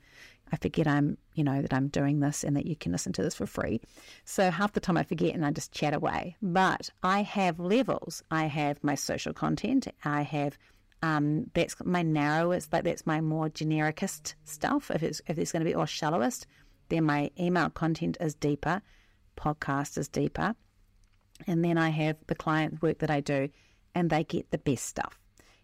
I 0.53 0.57
forget 0.57 0.87
I'm, 0.87 1.17
you 1.35 1.45
know, 1.45 1.63
that 1.63 1.73
I'm 1.73 1.89
doing 1.89 2.21
this 2.21 2.45
and 2.45 2.57
that 2.57 2.67
you 2.67 2.77
can 2.77 2.93
listen 2.93 3.13
to 3.15 3.23
this 3.23 3.35
for 3.35 3.47
free. 3.47 3.81
So 4.25 4.51
half 4.51 4.73
the 4.73 4.81
time 4.81 4.97
I 4.97 5.05
forget 5.05 5.35
and 5.35 5.45
I 5.45 5.51
just 5.51 5.73
chat 5.73 5.95
away. 5.95 6.37
But 6.43 6.91
I 7.03 7.23
have 7.23 7.61
levels. 7.61 8.23
I 8.31 8.47
have 8.47 8.83
my 8.83 8.95
social 8.95 9.33
content. 9.33 9.87
I 10.05 10.23
have 10.23 10.59
um, 11.03 11.51
that's 11.55 11.77
my 11.85 12.03
narrowest, 12.03 12.73
like 12.73 12.85
that's 12.85 13.07
my 13.07 13.21
more 13.21 13.49
genericist 13.49 14.35
stuff. 14.45 14.91
If 14.91 15.03
it's 15.03 15.23
if 15.27 15.39
it's 15.39 15.53
going 15.53 15.65
to 15.65 15.71
be 15.71 15.75
or 15.75 15.87
shallowest, 15.87 16.47
then 16.89 17.05
my 17.05 17.31
email 17.39 17.71
content 17.71 18.19
is 18.21 18.35
deeper, 18.35 18.83
podcast 19.37 19.97
is 19.97 20.09
deeper, 20.09 20.55
and 21.47 21.65
then 21.65 21.79
I 21.79 21.89
have 21.89 22.17
the 22.27 22.35
client 22.35 22.83
work 22.83 22.99
that 22.99 23.11
I 23.11 23.21
do, 23.21 23.49
and 23.95 24.11
they 24.11 24.25
get 24.25 24.51
the 24.51 24.59
best 24.59 24.85
stuff. 24.85 25.20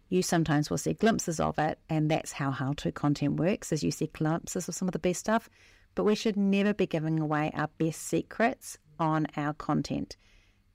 You 0.09 0.21
sometimes 0.21 0.69
will 0.69 0.77
see 0.77 0.93
glimpses 0.93 1.39
of 1.39 1.59
it, 1.59 1.79
and 1.89 2.09
that's 2.09 2.33
how 2.33 2.51
how-to 2.51 2.91
content 2.91 3.39
works. 3.39 3.71
As 3.71 3.83
you 3.83 3.91
see 3.91 4.07
glimpses 4.07 4.67
of 4.67 4.75
some 4.75 4.87
of 4.87 4.93
the 4.93 4.99
best 4.99 5.19
stuff, 5.19 5.49
but 5.95 6.03
we 6.03 6.15
should 6.15 6.37
never 6.37 6.73
be 6.73 6.87
giving 6.87 7.19
away 7.19 7.51
our 7.53 7.69
best 7.77 8.01
secrets 8.03 8.77
on 8.99 9.27
our 9.35 9.53
content, 9.53 10.17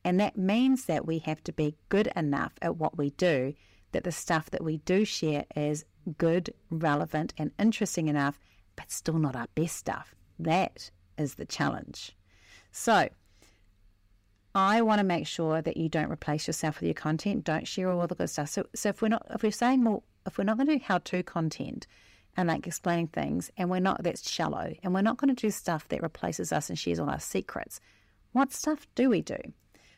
and 0.04 0.20
that 0.20 0.36
means 0.36 0.84
that 0.86 1.06
we 1.06 1.18
have 1.20 1.42
to 1.44 1.52
be 1.52 1.76
good 1.88 2.08
enough 2.16 2.52
at 2.60 2.76
what 2.76 2.98
we 2.98 3.10
do 3.10 3.54
that 3.92 4.04
the 4.04 4.12
stuff 4.12 4.50
that 4.50 4.64
we 4.64 4.78
do 4.78 5.04
share 5.04 5.44
is 5.54 5.84
good, 6.18 6.52
relevant, 6.70 7.32
and 7.38 7.52
interesting 7.58 8.08
enough, 8.08 8.38
but 8.74 8.90
still 8.90 9.18
not 9.18 9.36
our 9.36 9.46
best 9.54 9.76
stuff. 9.76 10.14
That 10.38 10.90
is 11.18 11.34
the 11.34 11.44
challenge. 11.44 12.16
So, 12.70 13.08
I 14.54 14.82
want 14.82 14.98
to 14.98 15.04
make 15.04 15.26
sure 15.26 15.62
that 15.62 15.76
you 15.76 15.88
don't 15.88 16.10
replace 16.10 16.46
yourself 16.46 16.80
with 16.80 16.86
your 16.86 16.94
content. 16.94 17.44
Don't 17.44 17.66
share 17.66 17.90
all 17.90 18.06
the 18.06 18.14
good 18.14 18.28
stuff. 18.28 18.50
So, 18.50 18.66
so 18.74 18.90
if 18.90 19.00
we're 19.00 19.08
not, 19.08 19.26
if 19.30 19.42
we're 19.42 19.50
saying, 19.50 19.84
well, 19.84 20.04
if 20.26 20.36
we're 20.36 20.44
not 20.44 20.58
going 20.58 20.66
to 20.66 20.78
do 20.78 20.84
how-to 20.84 21.22
content 21.22 21.86
and 22.36 22.48
like 22.48 22.66
explaining 22.66 23.08
things, 23.08 23.50
and 23.56 23.70
we're 23.70 23.80
not, 23.80 24.02
that's 24.02 24.30
shallow, 24.30 24.72
and 24.82 24.92
we're 24.92 25.00
not 25.02 25.16
going 25.16 25.34
to 25.34 25.40
do 25.40 25.50
stuff 25.50 25.88
that 25.88 26.02
replaces 26.02 26.52
us 26.52 26.68
and 26.68 26.78
shares 26.78 26.98
all 26.98 27.08
our 27.08 27.20
secrets. 27.20 27.80
What 28.32 28.52
stuff 28.52 28.86
do 28.94 29.08
we 29.08 29.22
do? 29.22 29.38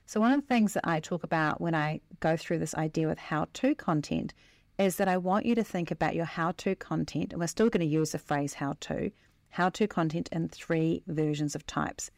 So, 0.06 0.20
one 0.20 0.32
of 0.32 0.40
the 0.40 0.46
things 0.46 0.74
that 0.74 0.86
I 0.86 1.00
talk 1.00 1.24
about 1.24 1.60
when 1.60 1.74
I 1.74 2.00
go 2.20 2.36
through 2.36 2.58
this 2.58 2.74
idea 2.74 3.08
with 3.08 3.18
how 3.18 3.46
to 3.54 3.74
content 3.74 4.34
is 4.78 4.96
that 4.96 5.08
I 5.08 5.16
want 5.16 5.46
you 5.46 5.54
to 5.54 5.64
think 5.64 5.90
about 5.90 6.14
your 6.14 6.24
how 6.24 6.52
to 6.58 6.74
content, 6.76 7.32
and 7.32 7.40
we're 7.40 7.46
still 7.46 7.70
going 7.70 7.80
to 7.80 7.92
use 7.92 8.12
the 8.12 8.18
phrase 8.18 8.54
how 8.54 8.74
to, 8.80 9.10
how 9.50 9.68
to 9.70 9.86
content 9.86 10.28
in 10.32 10.48
three 10.48 11.02
versions 11.06 11.54
of 11.54 11.66
types. 11.66 12.10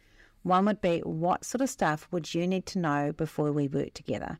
One 0.46 0.66
would 0.66 0.80
be 0.80 1.00
what 1.00 1.44
sort 1.44 1.60
of 1.60 1.68
stuff 1.68 2.06
would 2.12 2.32
you 2.32 2.46
need 2.46 2.66
to 2.66 2.78
know 2.78 3.10
before 3.10 3.50
we 3.50 3.66
work 3.66 3.94
together? 3.94 4.38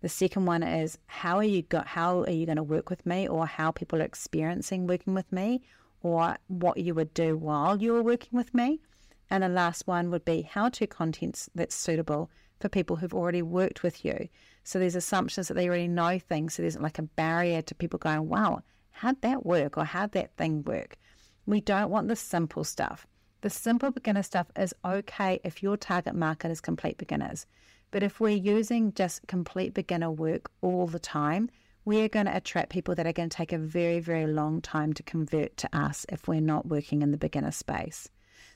The 0.00 0.08
second 0.08 0.46
one 0.46 0.62
is 0.62 0.98
how 1.06 1.38
are 1.38 1.42
you 1.42 1.62
go- 1.62 1.82
how 1.84 2.20
are 2.20 2.30
you 2.30 2.46
going 2.46 2.58
to 2.58 2.62
work 2.62 2.88
with 2.88 3.04
me 3.04 3.26
or 3.26 3.46
how 3.46 3.72
people 3.72 4.00
are 4.00 4.04
experiencing 4.04 4.86
working 4.86 5.14
with 5.14 5.32
me 5.32 5.60
or 6.00 6.36
what 6.46 6.78
you 6.78 6.94
would 6.94 7.12
do 7.12 7.36
while 7.36 7.82
you 7.82 7.92
were 7.92 8.04
working 8.04 8.36
with 8.36 8.54
me. 8.54 8.82
And 9.30 9.42
the 9.42 9.48
last 9.48 9.88
one 9.88 10.12
would 10.12 10.24
be 10.24 10.42
how 10.42 10.68
to 10.68 10.86
contents 10.86 11.50
that's 11.56 11.74
suitable 11.74 12.30
for 12.60 12.68
people 12.68 12.94
who've 12.94 13.12
already 13.12 13.42
worked 13.42 13.82
with 13.82 14.04
you. 14.04 14.28
So 14.62 14.78
there's 14.78 14.94
assumptions 14.94 15.48
that 15.48 15.54
they 15.54 15.66
already 15.66 15.88
know 15.88 16.20
things. 16.20 16.54
So 16.54 16.62
there's 16.62 16.78
like 16.78 17.00
a 17.00 17.10
barrier 17.18 17.62
to 17.62 17.74
people 17.74 17.98
going, 17.98 18.28
wow, 18.28 18.62
how'd 18.92 19.20
that 19.22 19.44
work 19.44 19.76
or 19.76 19.86
how'd 19.86 20.12
that 20.12 20.36
thing 20.36 20.62
work? 20.62 20.98
We 21.46 21.60
don't 21.60 21.90
want 21.90 22.06
the 22.06 22.14
simple 22.14 22.62
stuff. 22.62 23.08
The 23.42 23.50
simple 23.50 23.90
beginner 23.90 24.22
stuff 24.22 24.46
is 24.56 24.72
okay 24.84 25.40
if 25.42 25.64
your 25.64 25.76
target 25.76 26.14
market 26.14 26.52
is 26.52 26.60
complete 26.60 26.96
beginners. 26.96 27.44
But 27.90 28.04
if 28.04 28.20
we're 28.20 28.36
using 28.36 28.94
just 28.94 29.26
complete 29.26 29.74
beginner 29.74 30.12
work 30.12 30.48
all 30.60 30.86
the 30.86 31.00
time, 31.00 31.50
we're 31.84 32.08
going 32.08 32.26
to 32.26 32.36
attract 32.36 32.70
people 32.70 32.94
that 32.94 33.04
are 33.04 33.12
going 33.12 33.30
to 33.30 33.36
take 33.36 33.52
a 33.52 33.58
very, 33.58 33.98
very 33.98 34.28
long 34.28 34.60
time 34.60 34.92
to 34.92 35.02
convert 35.02 35.56
to 35.56 35.76
us 35.76 36.06
if 36.08 36.28
we're 36.28 36.40
not 36.40 36.68
working 36.68 37.02
in 37.02 37.10
the 37.10 37.16
beginner 37.16 37.50
space. 37.50 38.08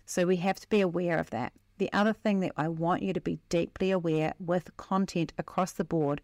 So 0.04 0.24
we 0.24 0.36
have 0.36 0.60
to 0.60 0.68
be 0.68 0.80
aware 0.82 1.18
of 1.18 1.30
that. 1.30 1.52
The 1.78 1.92
other 1.92 2.12
thing 2.12 2.38
that 2.40 2.52
I 2.56 2.68
want 2.68 3.02
you 3.02 3.12
to 3.12 3.20
be 3.20 3.40
deeply 3.48 3.90
aware 3.90 4.34
with 4.38 4.76
content 4.76 5.32
across 5.36 5.72
the 5.72 5.84
board 5.84 6.20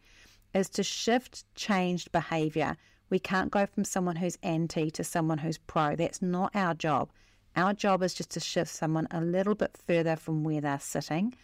is 0.55 0.69
to 0.71 0.85
shift 0.85 1.45
changed 1.57 2.13
behavior. 2.13 2.77
We 3.11 3.19
can't 3.19 3.51
go 3.51 3.67
from 3.67 3.83
someone 3.83 4.17
who's 4.17 4.39
anti 4.45 4.89
to 4.93 5.03
someone 5.03 5.39
who's 5.39 5.59
pro. 5.59 5.97
That's 5.97 6.23
not 6.23 6.55
our 6.55 6.75
job. 6.75 7.11
Our 7.55 7.75
job 7.75 8.03
is 8.03 8.15
just 8.15 8.31
to 8.31 8.41
shift 8.41 8.71
someone 8.71 9.09
a 9.11 9.21
little 9.21 9.55
bit 9.55 9.77
further 9.87 10.17
from 10.17 10.43
where 10.43 10.61
they're 10.61 10.81
sitting. 10.81 11.35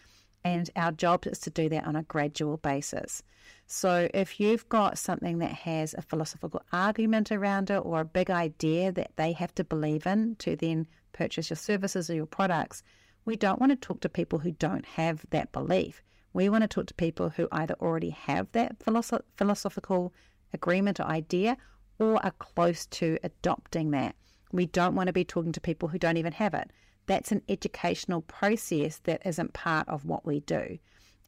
And 0.43 0.69
our 0.75 0.91
job 0.91 1.27
is 1.27 1.39
to 1.39 1.49
do 1.49 1.67
that 1.69 1.85
on 1.85 1.95
a 1.95 2.03
gradual 2.03 2.57
basis. 2.57 3.21
So 3.67 4.09
if 4.13 4.39
you've 4.39 4.67
got 4.69 4.97
something 4.97 5.39
that 5.39 5.51
has 5.51 5.93
a 5.93 6.01
philosophical 6.01 6.61
argument 6.71 7.31
around 7.31 7.69
it 7.69 7.79
or 7.85 8.01
a 8.01 8.05
big 8.05 8.31
idea 8.31 8.91
that 8.93 9.11
they 9.17 9.33
have 9.33 9.53
to 9.55 9.63
believe 9.63 10.07
in 10.07 10.35
to 10.37 10.55
then 10.55 10.87
purchase 11.11 11.49
your 11.49 11.57
services 11.57 12.09
or 12.09 12.15
your 12.15 12.25
products, 12.25 12.83
we 13.25 13.35
don't 13.35 13.59
want 13.59 13.71
to 13.71 13.75
talk 13.75 13.99
to 14.01 14.09
people 14.09 14.39
who 14.39 14.51
don't 14.51 14.85
have 14.85 15.25
that 15.29 15.51
belief. 15.51 16.01
We 16.33 16.47
want 16.49 16.63
to 16.63 16.67
talk 16.67 16.87
to 16.87 16.93
people 16.93 17.29
who 17.29 17.47
either 17.51 17.75
already 17.81 18.11
have 18.11 18.51
that 18.53 18.79
philosoph- 18.79 19.25
philosophical 19.35 20.13
agreement 20.53 20.99
or 20.99 21.03
idea 21.03 21.57
or 21.99 22.23
are 22.25 22.31
close 22.31 22.85
to 22.87 23.17
adopting 23.23 23.91
that. 23.91 24.15
We 24.51 24.65
don't 24.65 24.95
want 24.95 25.07
to 25.07 25.13
be 25.13 25.23
talking 25.23 25.51
to 25.51 25.61
people 25.61 25.89
who 25.89 25.99
don't 25.99 26.17
even 26.17 26.33
have 26.33 26.53
it. 26.53 26.71
That's 27.05 27.31
an 27.31 27.41
educational 27.49 28.21
process 28.21 28.99
that 29.05 29.21
isn't 29.25 29.53
part 29.53 29.87
of 29.87 30.05
what 30.05 30.25
we 30.25 30.39
do. 30.41 30.79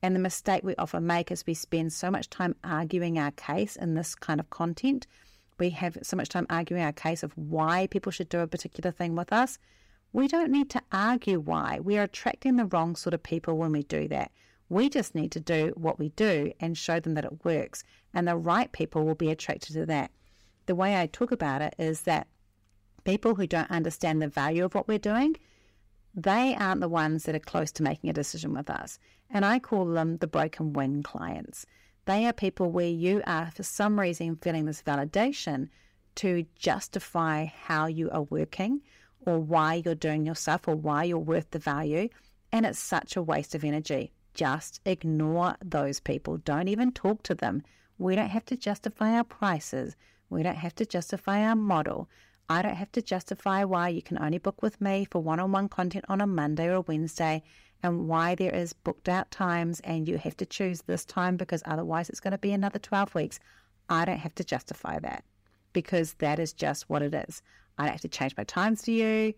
And 0.02 0.16
the 0.16 0.20
mistake 0.20 0.64
we 0.64 0.76
often 0.78 1.06
make 1.06 1.32
is 1.32 1.46
we 1.46 1.54
spend 1.54 1.94
so 1.94 2.10
much 2.10 2.30
time 2.30 2.56
arguing 2.64 3.20
our 3.20 3.32
case 3.32 3.76
in 3.76 3.94
this 3.94 4.16
kind 4.16 4.40
of 4.40 4.50
content. 4.50 5.06
We 5.60 5.70
have 5.72 5.98
so 6.02 6.18
much 6.18 6.30
time 6.30 6.48
arguing 6.50 6.82
our 6.84 6.92
case 6.92 7.22
of 7.22 7.34
why 7.38 7.88
people 7.88 8.12
should 8.12 8.30
do 8.30 8.40
a 8.40 8.48
particular 8.48 8.90
thing 8.90 9.16
with 9.16 9.32
us. 9.32 9.60
We 10.14 10.28
don't 10.28 10.52
need 10.52 10.72
to 10.72 10.82
argue 10.92 11.40
why. 11.40 11.80
We 11.80 11.98
are 12.00 12.04
attracting 12.04 12.56
the 12.56 12.66
wrong 12.66 12.96
sort 12.96 13.14
of 13.14 13.22
people 13.22 13.58
when 13.58 13.72
we 13.72 13.84
do 13.84 14.08
that. 14.08 14.32
We 14.70 14.90
just 14.90 15.14
need 15.14 15.32
to 15.34 15.40
do 15.40 15.74
what 15.76 16.00
we 16.00 16.10
do 16.10 16.52
and 16.60 16.78
show 16.78 17.00
them 17.00 17.14
that 17.14 17.26
it 17.26 17.46
works. 17.46 17.84
And 18.14 18.28
the 18.28 18.36
right 18.36 18.72
people 18.72 19.06
will 19.06 19.16
be 19.16 19.30
attracted 19.30 19.74
to 19.74 19.86
that. 19.86 20.12
The 20.66 20.76
way 20.76 21.00
I 21.00 21.06
talk 21.08 21.32
about 21.32 21.62
it 21.62 21.76
is 21.78 22.02
that 22.02 22.28
people 23.04 23.36
who 23.36 23.48
don't 23.48 23.72
understand 23.72 24.22
the 24.22 24.28
value 24.28 24.66
of 24.66 24.76
what 24.76 24.88
we're 24.88 25.00
doing, 25.00 25.38
they 26.14 26.56
aren't 26.56 26.82
the 26.82 26.90
ones 26.90 27.24
that 27.24 27.36
are 27.36 27.40
close 27.40 27.72
to 27.74 27.84
making 27.84 28.10
a 28.10 28.14
decision 28.14 28.54
with 28.54 28.70
us. 28.70 29.00
And 29.30 29.46
I 29.46 29.60
call 29.60 29.86
them 29.86 30.18
the 30.18 30.28
broken 30.28 30.74
wing 30.74 31.04
clients. 31.04 31.66
They 32.06 32.26
are 32.26 32.34
people 32.34 32.72
where 32.72 32.88
you 32.88 33.22
are, 33.26 33.52
for 33.52 33.64
some 33.64 34.00
reason, 34.00 34.36
feeling 34.36 34.66
this 34.66 34.82
validation 34.82 35.70
to 36.16 36.46
justify 36.56 37.46
how 37.46 37.86
you 37.86 38.10
are 38.12 38.24
working 38.24 38.82
or 39.26 39.40
why 39.40 39.76
you're 39.86 39.96
doing 39.96 40.26
your 40.26 40.36
stuff 40.36 40.68
or 40.68 40.76
why 40.76 41.04
you're 41.06 41.18
worth 41.18 41.52
the 41.52 41.60
value. 41.60 42.10
And 42.52 42.66
it's 42.66 42.80
such 42.80 43.16
a 43.16 43.22
waste 43.22 43.56
of 43.56 43.64
energy. 43.64 44.12
Just 44.34 44.82
ignore 44.86 45.56
those 45.64 46.00
people. 46.00 46.38
Don't 46.38 46.68
even 46.68 46.92
talk 46.92 47.24
to 47.24 47.36
them. 47.36 47.64
We 47.98 48.16
don't 48.16 48.30
have 48.30 48.46
to 48.46 48.58
justify 48.58 49.12
our 49.12 49.24
prices. 49.24 49.96
We 50.30 50.44
don't 50.44 50.56
have 50.56 50.76
to 50.76 50.86
justify 50.86 51.44
our 51.44 51.56
model. 51.56 52.10
I 52.52 52.62
don't 52.62 52.76
have 52.76 52.92
to 52.92 53.02
justify 53.02 53.64
why 53.64 53.88
you 53.88 54.02
can 54.02 54.22
only 54.22 54.38
book 54.38 54.62
with 54.62 54.82
me 54.82 55.08
for 55.10 55.24
one 55.24 55.40
on 55.40 55.54
one 55.54 55.70
content 55.70 56.04
on 56.10 56.20
a 56.20 56.28
Monday 56.28 56.68
or 56.68 56.74
a 56.74 56.82
Wednesday 56.82 57.44
and 57.82 58.10
why 58.10 58.36
there 58.36 58.54
is 58.54 58.74
booked 58.74 59.08
out 59.08 59.32
times 59.32 59.80
and 59.86 60.06
you 60.06 60.18
have 60.18 60.36
to 60.36 60.46
choose 60.46 60.82
this 60.82 61.06
time 61.06 61.38
because 61.38 61.64
otherwise 61.66 62.10
it's 62.10 62.20
going 62.20 62.34
to 62.34 62.38
be 62.38 62.52
another 62.52 62.78
12 62.78 63.16
weeks. 63.16 63.40
I 63.88 64.04
don't 64.04 64.20
have 64.20 64.36
to 64.36 64.44
justify 64.44 65.00
that 65.00 65.24
because 65.72 66.16
that 66.16 66.40
is 66.40 66.52
just 66.52 66.90
what 66.90 67.02
it 67.02 67.14
is. 67.14 67.42
I 67.78 67.84
don't 67.84 67.94
have 67.94 68.02
to 68.02 68.10
change 68.10 68.36
my 68.36 68.44
times 68.44 68.84
for 68.84 68.92
you. 68.92 69.34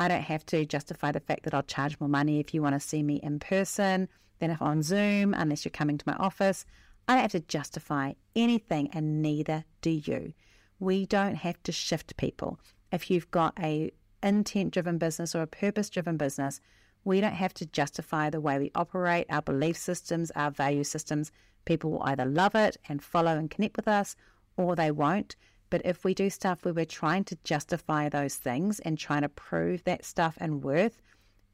I 0.00 0.08
don't 0.08 0.22
have 0.22 0.44
to 0.46 0.66
justify 0.66 1.12
the 1.12 1.20
fact 1.20 1.44
that 1.44 1.54
I'll 1.54 1.62
charge 1.62 2.00
more 2.00 2.08
money 2.08 2.40
if 2.40 2.52
you 2.52 2.62
want 2.62 2.74
to 2.74 2.80
see 2.80 3.04
me 3.04 3.20
in 3.22 3.38
person 3.38 4.08
than 4.40 4.50
if 4.50 4.60
on 4.60 4.82
Zoom, 4.82 5.34
unless 5.34 5.64
you're 5.64 5.70
coming 5.70 5.98
to 5.98 6.08
my 6.08 6.16
office. 6.16 6.66
I 7.06 7.14
don't 7.14 7.22
have 7.22 7.30
to 7.30 7.40
justify 7.40 8.14
anything, 8.34 8.90
and 8.92 9.22
neither 9.22 9.64
do 9.82 9.90
you. 9.90 10.32
We 10.78 11.06
don't 11.06 11.36
have 11.36 11.62
to 11.64 11.72
shift 11.72 12.16
people. 12.16 12.58
If 12.92 13.10
you've 13.10 13.30
got 13.30 13.54
a 13.58 13.90
intent 14.22 14.72
driven 14.72 14.98
business 14.98 15.34
or 15.34 15.42
a 15.42 15.46
purpose 15.46 15.90
driven 15.90 16.16
business, 16.16 16.60
we 17.04 17.20
don't 17.20 17.34
have 17.34 17.54
to 17.54 17.66
justify 17.66 18.30
the 18.30 18.40
way 18.40 18.58
we 18.58 18.72
operate, 18.74 19.26
our 19.30 19.42
belief 19.42 19.76
systems, 19.76 20.32
our 20.32 20.50
value 20.50 20.84
systems. 20.84 21.30
People 21.64 21.92
will 21.92 22.02
either 22.02 22.24
love 22.24 22.54
it 22.54 22.76
and 22.88 23.02
follow 23.02 23.36
and 23.38 23.50
connect 23.50 23.76
with 23.76 23.88
us, 23.88 24.16
or 24.56 24.74
they 24.74 24.90
won't. 24.90 25.36
But 25.70 25.82
if 25.84 26.04
we 26.04 26.14
do 26.14 26.30
stuff 26.30 26.64
where 26.64 26.74
we're 26.74 26.84
trying 26.84 27.24
to 27.24 27.38
justify 27.44 28.08
those 28.08 28.36
things 28.36 28.80
and 28.80 28.98
trying 28.98 29.22
to 29.22 29.28
prove 29.28 29.84
that 29.84 30.04
stuff 30.04 30.36
and 30.40 30.62
worth, 30.62 31.00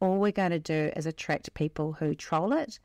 all 0.00 0.18
we're 0.18 0.32
going 0.32 0.50
to 0.50 0.58
do 0.58 0.90
is 0.96 1.06
attract 1.06 1.54
people 1.54 1.92
who 1.92 2.14
troll 2.14 2.52
it 2.52 2.78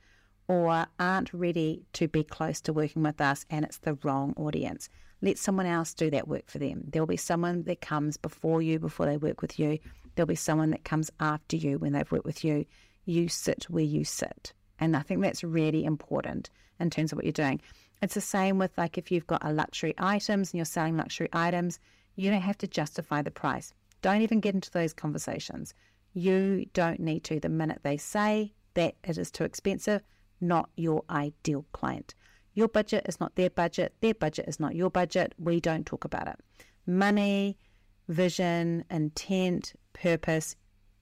or 0.48 0.86
aren't 1.00 1.34
ready 1.34 1.86
to 1.94 2.08
be 2.08 2.24
close 2.24 2.62
to 2.62 2.74
working 2.74 3.04
with 3.04 3.20
us 3.20 3.46
and 3.50 3.66
it's 3.66 3.80
the 3.80 3.98
wrong 4.04 4.34
audience. 4.38 4.90
Let 5.22 5.38
someone 5.38 5.66
else 5.66 5.94
do 5.94 6.10
that 6.12 6.28
work 6.28 6.50
for 6.50 6.60
them. 6.60 6.84
There'll 6.88 7.08
be 7.08 7.18
someone 7.18 7.64
that 7.64 7.82
comes 7.82 8.18
before 8.18 8.62
you 8.62 8.80
before 8.80 9.06
they 9.06 9.18
work 9.18 9.42
with 9.42 9.60
you. 9.60 9.80
There'll 10.16 10.28
be 10.28 10.36
someone 10.36 10.72
that 10.72 10.84
comes 10.84 11.10
after 11.20 11.56
you 11.56 11.80
when 11.80 11.94
they've 11.94 12.12
worked 12.12 12.26
with 12.26 12.44
you. 12.44 12.66
You 13.06 13.28
sit 13.28 13.66
where 13.70 13.84
you 13.84 14.04
sit. 14.04 14.54
And 14.80 14.96
I 14.96 15.02
think 15.02 15.22
that's 15.22 15.44
really 15.44 15.86
important 15.86 16.50
in 16.80 16.90
terms 16.90 17.12
of 17.12 17.18
what 17.18 17.26
you're 17.26 17.32
doing. 17.32 17.62
It's 18.02 18.14
the 18.14 18.22
same 18.22 18.60
with 18.60 18.78
like 18.78 18.98
if 18.98 19.12
you've 19.12 19.28
got 19.28 19.44
a 19.44 19.52
luxury 19.52 19.96
items 19.98 20.52
and 20.52 20.60
you're 20.60 20.66
selling 20.66 20.98
luxury 20.98 21.30
items, 21.34 21.80
you 22.16 22.30
don't 22.30 22.42
have 22.42 22.58
to 22.60 22.68
justify 22.68 23.22
the 23.22 23.32
price. 23.32 23.74
Don't 24.02 24.22
even 24.22 24.40
get 24.40 24.54
into 24.56 24.72
those 24.72 24.94
conversations. 24.94 25.74
You 26.14 26.66
don't 26.74 27.00
need 27.00 27.24
to. 27.26 27.40
The 27.40 27.50
minute 27.50 27.80
they 27.84 27.98
say 27.98 28.54
that 28.76 28.96
it 29.04 29.18
is 29.18 29.32
too 29.32 29.44
expensive, 29.44 30.04
not 30.40 30.70
your 30.76 31.04
ideal 31.10 31.66
client. 31.72 32.14
Your 32.58 32.68
budget 32.68 33.06
is 33.08 33.20
not 33.20 33.36
their 33.36 33.52
budget. 33.52 33.94
Their 34.02 34.16
budget 34.16 34.46
is 34.48 34.60
not 34.60 34.74
your 34.74 34.90
budget. 34.90 35.36
We 35.38 35.62
don't 35.62 35.86
talk 35.86 36.06
about 36.06 36.28
it. 36.28 36.40
Money, 36.88 37.56
vision, 38.08 38.84
intent, 38.90 39.76
purpose, 39.94 40.56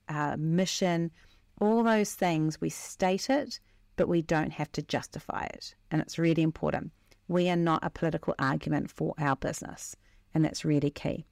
uh, 0.06 0.36
mission, 0.38 1.10
all 1.58 1.82
those 1.82 2.12
things, 2.12 2.60
we 2.60 2.68
state 2.68 3.30
it, 3.30 3.58
but 3.96 4.06
we 4.06 4.20
don't 4.20 4.52
have 4.52 4.70
to 4.72 4.82
justify 4.82 5.44
it. 5.44 5.74
And 5.90 6.02
it's 6.02 6.18
really 6.18 6.42
important. 6.42 6.92
We 7.26 7.48
are 7.48 7.56
not 7.56 7.82
a 7.82 7.88
political 7.88 8.34
argument 8.38 8.90
for 8.90 9.14
our 9.16 9.34
business. 9.34 9.96
And 10.34 10.44
that's 10.44 10.62
really 10.62 10.90
key. 10.90 11.24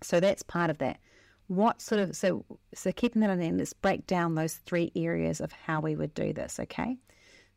So 0.00 0.20
that's 0.20 0.44
part 0.44 0.70
of 0.70 0.78
that. 0.78 1.00
What 1.48 1.82
sort 1.82 2.00
of 2.00 2.14
so 2.14 2.44
so 2.72 2.92
keeping 2.92 3.20
that 3.22 3.30
in 3.30 3.40
mind, 3.40 3.58
let's 3.58 3.72
break 3.72 4.06
down 4.06 4.36
those 4.36 4.54
three 4.54 4.92
areas 4.94 5.40
of 5.40 5.50
how 5.50 5.80
we 5.80 5.96
would 5.96 6.14
do 6.14 6.32
this, 6.32 6.60
okay? 6.60 6.98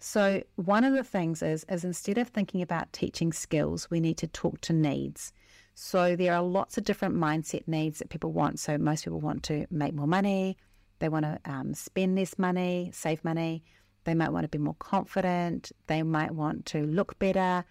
So 0.06 0.44
one 0.58 0.84
of 0.84 0.94
the 0.94 1.04
things 1.06 1.42
is 1.42 1.66
is 1.70 1.86
instead 1.86 2.18
of 2.18 2.28
thinking 2.28 2.62
about 2.62 2.92
teaching 2.92 3.32
skills, 3.32 3.90
we 3.90 4.02
need 4.02 4.18
to 4.18 4.28
talk 4.28 4.60
to 4.62 4.74
needs. 4.74 5.32
So 5.76 6.18
there 6.18 6.34
are 6.36 6.44
lots 6.44 6.78
of 6.78 6.84
different 6.84 7.16
mindset 7.16 7.66
needs 7.70 8.00
that 8.00 8.10
people 8.10 8.34
want. 8.34 8.60
So 8.60 8.78
most 8.78 9.06
people 9.06 9.22
want 9.22 9.44
to 9.44 9.66
make 9.72 9.94
more 9.94 10.06
money, 10.06 10.58
they 11.00 11.08
want 11.08 11.24
to 11.24 11.40
um, 11.46 11.74
spend 11.74 12.18
less 12.18 12.38
money, 12.38 12.92
save 12.94 13.24
money. 13.24 13.64
They 14.04 14.14
might 14.14 14.34
want 14.34 14.44
to 14.44 14.50
be 14.50 14.58
more 14.58 14.76
confident. 14.78 15.72
They 15.88 16.04
might 16.04 16.32
want 16.32 16.66
to 16.68 16.86
look 16.86 17.18
better. 17.18 17.64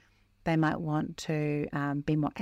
They 0.44 0.56
might 0.56 0.80
want 0.80 1.18
to 1.28 1.66
um, 1.74 2.00
be 2.00 2.16
more 2.16 2.32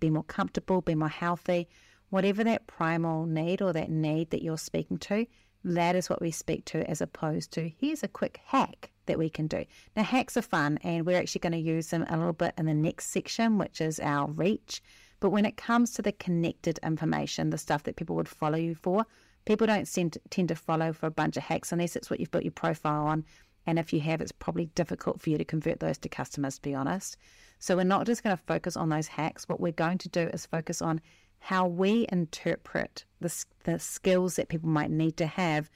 be 0.00 0.10
more 0.10 0.24
comfortable, 0.24 0.80
be 0.80 0.96
more 0.96 1.08
healthy. 1.08 1.68
Whatever 2.10 2.42
that 2.42 2.66
primal 2.66 3.26
need 3.26 3.62
or 3.62 3.72
that 3.72 3.90
need 3.90 4.30
that 4.30 4.42
you're 4.42 4.58
speaking 4.58 4.98
to, 4.98 5.24
that 5.66 5.96
is 5.96 6.08
what 6.08 6.20
we 6.20 6.30
speak 6.30 6.64
to, 6.66 6.88
as 6.88 7.00
opposed 7.00 7.52
to 7.52 7.70
here's 7.80 8.02
a 8.02 8.08
quick 8.08 8.40
hack 8.46 8.90
that 9.06 9.18
we 9.18 9.28
can 9.28 9.46
do. 9.46 9.64
Now, 9.96 10.02
hacks 10.02 10.36
are 10.36 10.42
fun, 10.42 10.78
and 10.82 11.04
we're 11.06 11.18
actually 11.18 11.40
going 11.40 11.52
to 11.52 11.58
use 11.58 11.88
them 11.88 12.06
a 12.08 12.16
little 12.16 12.32
bit 12.32 12.54
in 12.58 12.66
the 12.66 12.74
next 12.74 13.10
section, 13.10 13.58
which 13.58 13.80
is 13.80 14.00
our 14.00 14.28
reach. 14.28 14.82
But 15.20 15.30
when 15.30 15.46
it 15.46 15.56
comes 15.56 15.92
to 15.92 16.02
the 16.02 16.12
connected 16.12 16.78
information, 16.82 17.50
the 17.50 17.58
stuff 17.58 17.84
that 17.84 17.96
people 17.96 18.16
would 18.16 18.28
follow 18.28 18.58
you 18.58 18.74
for, 18.74 19.06
People 19.46 19.68
don't 19.68 19.88
tend 20.30 20.48
to 20.48 20.56
follow 20.56 20.92
for 20.92 21.06
a 21.06 21.10
bunch 21.10 21.36
of 21.36 21.44
hacks 21.44 21.70
unless 21.70 21.94
it's 21.94 22.10
what 22.10 22.18
you've 22.18 22.32
built 22.32 22.44
your 22.44 22.50
profile 22.50 23.06
on. 23.06 23.24
And 23.64 23.78
if 23.78 23.92
you 23.92 24.00
have, 24.00 24.20
it's 24.20 24.32
probably 24.32 24.66
difficult 24.74 25.20
for 25.20 25.30
you 25.30 25.38
to 25.38 25.44
convert 25.44 25.78
those 25.78 25.98
to 25.98 26.08
customers, 26.08 26.56
to 26.56 26.62
be 26.62 26.74
honest. 26.74 27.16
So 27.60 27.76
we're 27.76 27.84
not 27.84 28.06
just 28.06 28.24
going 28.24 28.36
to 28.36 28.42
focus 28.42 28.76
on 28.76 28.88
those 28.88 29.06
hacks. 29.06 29.48
What 29.48 29.60
we're 29.60 29.70
going 29.70 29.98
to 29.98 30.08
do 30.08 30.22
is 30.22 30.46
focus 30.46 30.82
on 30.82 31.00
how 31.46 31.64
we 31.64 32.04
interpret 32.10 33.04
the, 33.20 33.32
the 33.62 33.78
skills 33.78 34.34
that 34.34 34.48
people 34.48 34.68
might 34.68 34.90
need 34.90 35.16
to 35.16 35.26
have 35.26 35.70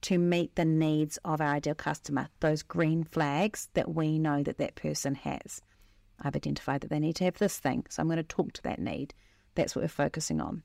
to 0.00 0.18
meet 0.18 0.56
the 0.56 0.64
needs 0.64 1.16
of 1.24 1.40
our 1.40 1.54
ideal 1.54 1.76
customer, 1.76 2.28
those 2.40 2.64
green 2.64 3.04
flags 3.04 3.68
that 3.74 3.94
we 3.94 4.18
know 4.18 4.42
that 4.42 4.58
that 4.58 4.74
person 4.74 5.14
has. 5.14 5.62
I've 6.20 6.34
identified 6.34 6.80
that 6.80 6.90
they 6.90 6.98
need 6.98 7.14
to 7.16 7.24
have 7.24 7.38
this 7.38 7.56
thing, 7.56 7.86
so 7.88 8.02
I'm 8.02 8.08
going 8.08 8.16
to 8.16 8.24
talk 8.24 8.52
to 8.54 8.62
that 8.62 8.80
need. 8.80 9.14
That's 9.54 9.76
what 9.76 9.82
we're 9.82 9.88
focusing 9.88 10.40
on. 10.40 10.64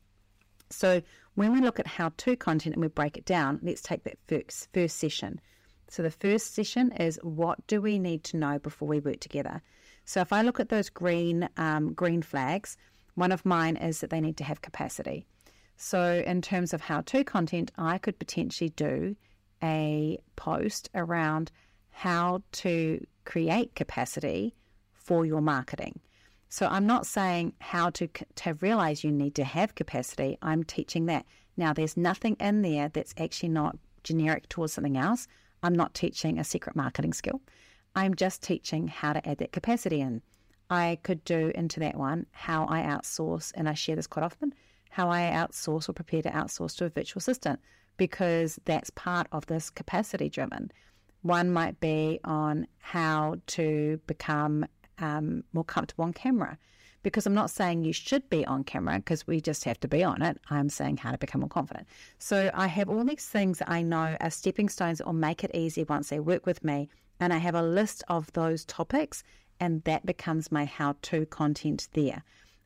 So 0.72 1.04
when 1.36 1.54
we 1.54 1.62
look 1.62 1.80
at 1.80 1.86
how 1.86 2.14
to 2.18 2.36
content 2.36 2.74
and 2.74 2.82
we 2.82 2.88
break 2.88 3.16
it 3.16 3.26
down, 3.26 3.60
let's 3.62 3.84
take 3.84 4.06
that 4.06 4.18
first, 4.28 4.70
first 4.74 4.98
session. 4.98 5.40
So 5.88 6.02
the 6.02 6.10
first 6.10 6.56
session 6.56 6.94
is 6.94 7.20
what 7.22 7.60
do 7.68 7.80
we 7.80 8.00
need 8.00 8.24
to 8.24 8.38
know 8.38 8.58
before 8.58 8.88
we 8.88 9.02
work 9.02 9.20
together? 9.20 9.62
So 10.06 10.20
if 10.20 10.34
I 10.34 10.42
look 10.42 10.60
at 10.60 10.70
those 10.70 10.90
green 10.90 11.48
um, 11.58 11.94
green 11.94 12.24
flags, 12.24 12.76
one 13.18 13.32
of 13.32 13.46
mine 13.46 13.78
is 13.78 14.00
that 14.00 14.12
they 14.12 14.22
need 14.22 14.38
to 14.38 14.44
have 14.44 14.62
capacity. 14.62 15.26
So 15.76 16.24
in 16.26 16.44
terms 16.44 16.72
of 16.72 16.82
how 16.82 17.02
to 17.02 17.24
content, 17.24 17.72
I 17.76 17.98
could 17.98 18.20
potentially 18.20 18.70
do 18.70 19.16
a 19.64 20.20
post 20.36 20.90
around 20.94 21.52
how 21.90 22.44
to 22.52 23.04
create 23.26 23.74
capacity 23.74 24.54
for 24.94 25.26
your 25.26 25.42
marketing. 25.42 26.00
So 26.50 26.68
I'm 26.68 26.86
not 26.86 27.08
saying 27.08 27.54
how 27.60 27.90
to 27.92 28.08
to 28.08 28.54
realize 28.62 29.04
you 29.04 29.12
need 29.12 29.34
to 29.36 29.44
have 29.44 29.74
capacity. 29.74 30.38
I'm 30.44 30.64
teaching 30.64 31.08
that. 31.08 31.26
Now 31.58 31.74
there's 31.74 31.98
nothing 31.98 32.38
in 32.40 32.62
there 32.62 32.90
that's 32.90 33.16
actually 33.18 33.50
not 33.50 33.78
generic 34.04 34.48
towards 34.48 34.74
something 34.74 34.96
else. 34.96 35.28
I'm 35.64 35.74
not 35.74 35.96
teaching 35.96 36.38
a 36.38 36.44
secret 36.44 36.76
marketing 36.76 37.14
skill. 37.14 37.42
I'm 37.96 38.14
just 38.14 38.44
teaching 38.44 38.88
how 38.88 39.14
to 39.14 39.28
add 39.28 39.40
that 39.40 39.52
capacity 39.52 40.02
in. 40.02 40.22
I 40.70 41.00
could 41.04 41.24
do 41.24 41.52
into 41.56 41.80
that 41.82 41.96
one 41.96 42.26
how 42.32 42.66
I 42.68 42.82
outsource, 42.82 43.52
and 43.56 43.70
I 43.70 43.74
share 43.74 43.96
this 43.96 44.08
quite 44.08 44.24
often, 44.24 44.54
how 44.90 45.10
I 45.10 45.22
outsource 45.22 45.88
or 45.88 45.94
prepare 45.94 46.22
to 46.24 46.30
outsource 46.32 46.76
to 46.78 46.86
a 46.86 46.90
virtual 46.90 47.20
assistant 47.20 47.60
because 47.98 48.60
that's 48.66 48.90
part 48.92 49.28
of 49.32 49.46
this 49.48 49.70
capacity 49.70 50.30
driven. 50.30 50.72
One 51.24 51.52
might 51.52 51.80
be 51.80 52.20
on 52.24 52.68
how 52.80 53.38
to 53.48 54.00
become 54.08 54.66
um, 55.00 55.44
more 55.54 55.64
comfortable 55.64 56.06
on 56.06 56.14
camera. 56.14 56.58
Because 57.04 57.26
I'm 57.26 57.34
not 57.34 57.52
saying 57.52 57.86
you 57.86 57.94
should 57.94 58.30
be 58.30 58.46
on 58.46 58.64
camera 58.64 58.98
because 58.98 59.26
we 59.26 59.40
just 59.40 59.64
have 59.64 59.80
to 59.82 59.88
be 59.88 60.04
on 60.04 60.22
it. 60.22 60.40
I'm 60.50 60.68
saying 60.68 60.98
how 60.98 61.12
to 61.12 61.18
become 61.18 61.42
more 61.42 61.50
confident. 61.50 61.88
So 62.18 62.52
I 62.54 62.68
have 62.68 62.90
all 62.90 63.04
these 63.04 63.26
things 63.26 63.60
that 63.60 63.70
I 63.70 63.82
know 63.82 64.18
are 64.20 64.30
stepping 64.30 64.68
stones 64.68 65.02
will 65.04 65.14
make 65.14 65.44
it 65.44 65.52
easy 65.54 65.84
once 65.84 66.10
they 66.10 66.20
work 66.20 66.46
with 66.46 66.64
me. 66.64 66.90
And 67.20 67.32
I 67.32 67.38
have 67.38 67.56
a 67.56 67.62
list 67.62 68.04
of 68.10 68.32
those 68.34 68.66
topics, 68.66 69.24
and 69.60 69.84
that 69.84 70.06
becomes 70.06 70.52
my 70.52 70.66
how 70.66 70.96
to 71.04 71.26
content 71.28 71.88
there. 71.94 72.24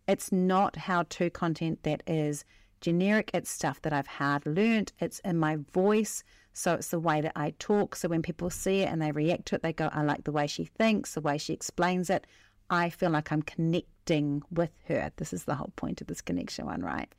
It's 0.08 0.32
not 0.32 0.76
how 0.76 1.04
to 1.04 1.30
content 1.30 1.84
that 1.84 2.04
is 2.08 2.44
generic, 2.82 3.32
it's 3.34 3.50
stuff 3.50 3.82
that 3.84 3.94
I've 3.94 4.08
hard 4.08 4.46
learned, 4.46 4.92
it's 5.00 5.20
in 5.20 5.38
my 5.38 5.58
voice. 5.74 6.24
So 6.54 6.74
it's 6.74 6.90
the 6.90 7.00
way 7.00 7.22
that 7.22 7.32
I 7.36 7.54
talk. 7.60 7.96
So 7.96 8.10
when 8.10 8.22
people 8.22 8.50
see 8.50 8.82
it 8.82 8.90
and 8.90 9.02
they 9.02 9.12
react 9.12 9.46
to 9.48 9.56
it, 9.56 9.64
they 9.64 9.72
go, 9.72 9.90
I 9.94 10.04
like 10.04 10.26
the 10.26 10.34
way 10.34 10.48
she 10.48 10.66
thinks, 10.66 11.14
the 11.14 11.22
way 11.22 11.38
she 11.38 11.54
explains 11.54 12.10
it. 12.10 12.28
I 12.70 12.90
feel 12.90 13.10
like 13.10 13.32
I'm 13.32 13.42
connecting 13.42 14.44
with 14.52 14.72
her. 14.88 15.12
This 15.18 15.34
is 15.34 15.44
the 15.44 15.56
whole 15.56 15.72
point 15.76 16.02
of 16.02 16.08
this 16.08 16.22
connection 16.22 16.66
one, 16.66 16.82
right? 16.82 17.10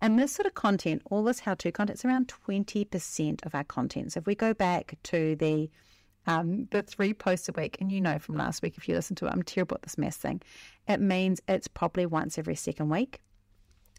And 0.00 0.18
this 0.18 0.32
sort 0.32 0.46
of 0.46 0.54
content, 0.54 1.02
all 1.10 1.24
this 1.24 1.40
how 1.40 1.54
to 1.54 1.72
content, 1.72 1.96
it's 1.96 2.04
around 2.04 2.32
20% 2.46 3.46
of 3.46 3.54
our 3.54 3.64
content. 3.64 4.12
So 4.12 4.18
if 4.18 4.26
we 4.26 4.34
go 4.34 4.54
back 4.54 4.96
to 5.04 5.36
the 5.36 5.70
um, 6.30 6.68
the 6.70 6.82
three 6.82 7.12
posts 7.12 7.48
a 7.48 7.52
week, 7.52 7.76
and 7.80 7.90
you 7.90 8.00
know 8.00 8.18
from 8.20 8.36
last 8.36 8.62
week, 8.62 8.74
if 8.76 8.88
you 8.88 8.94
listen 8.94 9.16
to 9.16 9.26
it, 9.26 9.32
I'm 9.32 9.42
terrible 9.42 9.74
at 9.74 9.82
this 9.82 9.98
math 9.98 10.14
thing. 10.14 10.40
It 10.86 11.00
means 11.00 11.40
it's 11.48 11.66
probably 11.66 12.06
once 12.06 12.38
every 12.38 12.54
second 12.54 12.88
week. 12.88 13.20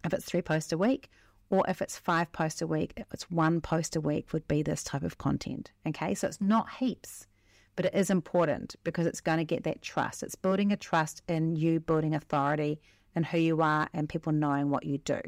If 0.06 0.14
it's 0.14 0.24
three 0.24 0.42
posts 0.42 0.72
a 0.72 0.78
week, 0.78 1.10
or 1.50 1.66
if 1.68 1.82
it's 1.82 1.98
five 1.98 2.32
posts 2.32 2.62
a 2.62 2.68
week, 2.68 2.94
if 2.96 3.06
it's 3.14 3.30
one 3.30 3.60
post 3.60 3.98
a 3.98 4.02
week, 4.02 4.32
would 4.32 4.48
be 4.48 4.64
this 4.64 4.82
type 4.82 5.04
of 5.04 5.18
content. 5.18 5.72
Okay, 5.86 6.16
so 6.16 6.26
it's 6.26 6.40
not 6.40 6.70
heaps, 6.80 7.28
but 7.76 7.86
it 7.86 7.94
is 7.94 8.10
important 8.10 8.78
because 8.86 9.06
it's 9.06 9.20
going 9.20 9.40
to 9.40 9.44
get 9.44 9.66
that 9.66 9.82
trust. 9.82 10.24
It's 10.24 10.36
building 10.36 10.72
a 10.72 10.78
trust 10.78 11.22
in 11.28 11.58
you, 11.58 11.82
building 11.82 12.16
authority 12.16 12.80
and 13.14 13.26
who 13.26 13.40
you 13.40 13.62
are, 13.62 13.90
and 13.94 14.08
people 14.08 14.32
knowing 14.32 14.70
what 14.70 14.86
you 14.86 15.00
do. 15.00 15.20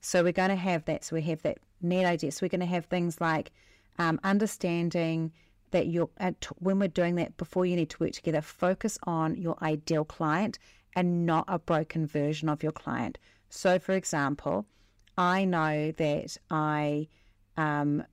So 0.00 0.24
we're 0.24 0.32
going 0.32 0.50
to 0.50 0.56
have 0.56 0.86
that. 0.86 1.04
So 1.04 1.14
we 1.14 1.22
have 1.22 1.42
that 1.42 1.58
net 1.80 2.04
idea. 2.04 2.32
So 2.32 2.44
we're 2.44 2.48
going 2.48 2.60
to 2.60 2.66
have 2.66 2.86
things 2.86 3.20
like 3.20 3.52
um, 4.00 4.18
understanding 4.24 5.30
that 5.72 5.88
you're 5.88 6.08
when 6.58 6.78
we're 6.78 6.88
doing 6.88 7.16
that 7.16 7.36
before 7.36 7.66
you 7.66 7.76
need 7.76 7.90
to 7.90 7.98
work 7.98 8.12
together. 8.12 8.40
Focus 8.40 8.98
on 9.02 9.36
your 9.36 9.56
ideal 9.62 10.04
client 10.04 10.58
and 10.94 11.26
not 11.26 11.44
a 11.48 11.58
broken 11.58 12.06
version 12.06 12.48
of 12.48 12.62
your 12.62 12.72
client. 12.72 13.18
So, 13.48 13.78
for 13.78 13.92
example, 13.92 14.66
I 15.18 15.44
know 15.44 15.92
that 15.92 16.36
I 16.50 17.08
um, 17.56 18.04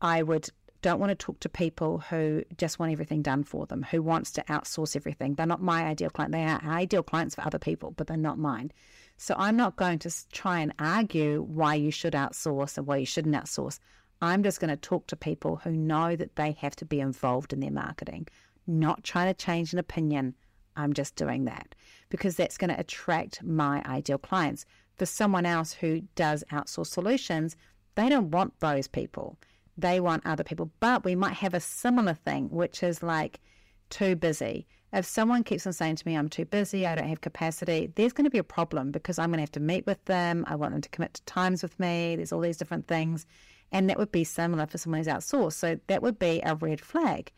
I 0.00 0.22
would 0.22 0.48
don't 0.82 0.98
want 0.98 1.10
to 1.10 1.14
talk 1.14 1.38
to 1.40 1.48
people 1.48 1.98
who 1.98 2.42
just 2.56 2.78
want 2.78 2.90
everything 2.90 3.22
done 3.22 3.44
for 3.44 3.66
them, 3.66 3.82
who 3.90 4.02
wants 4.02 4.30
to 4.32 4.42
outsource 4.44 4.96
everything. 4.96 5.34
They're 5.34 5.46
not 5.46 5.60
my 5.62 5.84
ideal 5.84 6.10
client. 6.10 6.32
They 6.32 6.44
are 6.44 6.60
ideal 6.64 7.02
clients 7.02 7.34
for 7.34 7.42
other 7.46 7.58
people, 7.58 7.90
but 7.90 8.06
they're 8.06 8.16
not 8.16 8.38
mine. 8.38 8.72
So 9.18 9.34
I'm 9.36 9.56
not 9.56 9.76
going 9.76 9.98
to 10.00 10.10
try 10.32 10.60
and 10.60 10.72
argue 10.78 11.42
why 11.42 11.74
you 11.74 11.90
should 11.90 12.14
outsource 12.14 12.78
or 12.78 12.82
why 12.82 12.96
you 12.96 13.06
shouldn't 13.06 13.34
outsource. 13.34 13.78
I'm 14.22 14.42
just 14.42 14.60
going 14.60 14.70
to 14.70 14.76
talk 14.76 15.06
to 15.08 15.16
people 15.16 15.56
who 15.56 15.72
know 15.72 16.16
that 16.16 16.36
they 16.36 16.52
have 16.60 16.76
to 16.76 16.84
be 16.84 17.00
involved 17.00 17.52
in 17.52 17.60
their 17.60 17.70
marketing, 17.70 18.28
not 18.66 19.04
trying 19.04 19.32
to 19.32 19.34
change 19.34 19.72
an 19.72 19.78
opinion. 19.78 20.34
I'm 20.76 20.92
just 20.92 21.16
doing 21.16 21.44
that 21.46 21.74
because 22.10 22.36
that's 22.36 22.58
going 22.58 22.70
to 22.70 22.80
attract 22.80 23.42
my 23.42 23.82
ideal 23.86 24.18
clients 24.18 24.66
for 25.00 25.06
someone 25.06 25.46
else 25.46 25.72
who 25.72 26.02
does 26.14 26.44
outsource 26.52 26.88
solutions, 26.88 27.56
they 27.94 28.10
don't 28.10 28.30
want 28.30 28.60
those 28.60 28.86
people. 28.86 29.38
They 29.78 29.98
want 29.98 30.26
other 30.26 30.44
people. 30.44 30.70
But 30.78 31.04
we 31.04 31.14
might 31.14 31.32
have 31.32 31.54
a 31.54 31.60
similar 31.60 32.12
thing, 32.12 32.50
which 32.50 32.82
is 32.82 33.02
like 33.02 33.40
too 33.88 34.14
busy. 34.14 34.66
If 34.92 35.06
someone 35.06 35.42
keeps 35.42 35.66
on 35.66 35.72
saying 35.72 35.96
to 35.96 36.06
me, 36.06 36.16
I'm 36.16 36.28
too 36.28 36.44
busy, 36.44 36.86
I 36.86 36.94
don't 36.96 37.08
have 37.08 37.22
capacity, 37.22 37.90
there's 37.94 38.12
going 38.12 38.24
to 38.26 38.30
be 38.30 38.38
a 38.38 38.44
problem 38.44 38.90
because 38.90 39.18
I'm 39.18 39.30
going 39.30 39.38
to 39.38 39.42
have 39.42 39.52
to 39.52 39.60
meet 39.60 39.86
with 39.86 40.04
them. 40.04 40.44
I 40.46 40.56
want 40.56 40.72
them 40.72 40.82
to 40.82 40.88
commit 40.90 41.14
to 41.14 41.22
times 41.22 41.62
with 41.62 41.80
me. 41.80 42.16
There's 42.16 42.32
all 42.32 42.40
these 42.40 42.58
different 42.58 42.86
things. 42.86 43.24
And 43.72 43.88
that 43.88 43.98
would 43.98 44.12
be 44.12 44.24
similar 44.24 44.66
for 44.66 44.78
someone 44.78 45.00
who's 45.00 45.06
outsourced. 45.06 45.54
So 45.54 45.78
that 45.86 46.02
would 46.02 46.18
be 46.18 46.40
a 46.44 46.54
red 46.54 46.80
flag. 46.80 47.32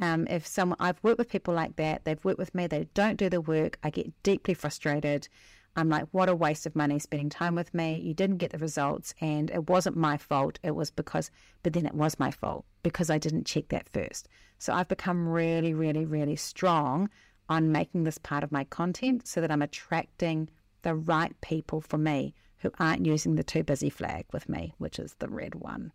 Um, 0.00 0.26
if 0.28 0.46
someone, 0.46 0.76
I've 0.80 1.02
worked 1.02 1.18
with 1.18 1.30
people 1.30 1.54
like 1.54 1.76
that, 1.76 2.04
they've 2.04 2.24
worked 2.24 2.38
with 2.38 2.54
me, 2.54 2.66
they 2.66 2.88
don't 2.94 3.16
do 3.16 3.28
the 3.28 3.40
work, 3.40 3.78
I 3.82 3.90
get 3.90 4.12
deeply 4.22 4.54
frustrated. 4.54 5.28
I'm 5.76 5.88
like, 5.88 6.06
what 6.10 6.28
a 6.28 6.34
waste 6.34 6.66
of 6.66 6.74
money 6.74 6.98
spending 6.98 7.30
time 7.30 7.54
with 7.54 7.72
me. 7.72 8.00
You 8.00 8.14
didn't 8.14 8.38
get 8.38 8.50
the 8.50 8.58
results, 8.58 9.14
and 9.20 9.50
it 9.50 9.68
wasn't 9.68 9.96
my 9.96 10.16
fault. 10.16 10.58
It 10.62 10.74
was 10.74 10.90
because, 10.90 11.30
but 11.62 11.72
then 11.72 11.86
it 11.86 11.94
was 11.94 12.18
my 12.18 12.30
fault 12.30 12.64
because 12.82 13.10
I 13.10 13.18
didn't 13.18 13.46
check 13.46 13.68
that 13.68 13.88
first. 13.88 14.28
So 14.58 14.72
I've 14.72 14.88
become 14.88 15.28
really, 15.28 15.74
really, 15.74 16.04
really 16.04 16.36
strong 16.36 17.10
on 17.48 17.72
making 17.72 18.04
this 18.04 18.18
part 18.18 18.42
of 18.42 18.50
my 18.50 18.64
content 18.64 19.26
so 19.28 19.40
that 19.40 19.52
I'm 19.52 19.62
attracting 19.62 20.50
the 20.82 20.94
right 20.94 21.38
people 21.40 21.80
for 21.80 21.98
me 21.98 22.34
who 22.58 22.70
aren't 22.78 23.06
using 23.06 23.34
the 23.34 23.44
too 23.44 23.62
busy 23.62 23.90
flag 23.90 24.24
with 24.32 24.48
me, 24.48 24.74
which 24.78 24.98
is 24.98 25.14
the 25.18 25.28
red 25.28 25.54
one. 25.54 25.92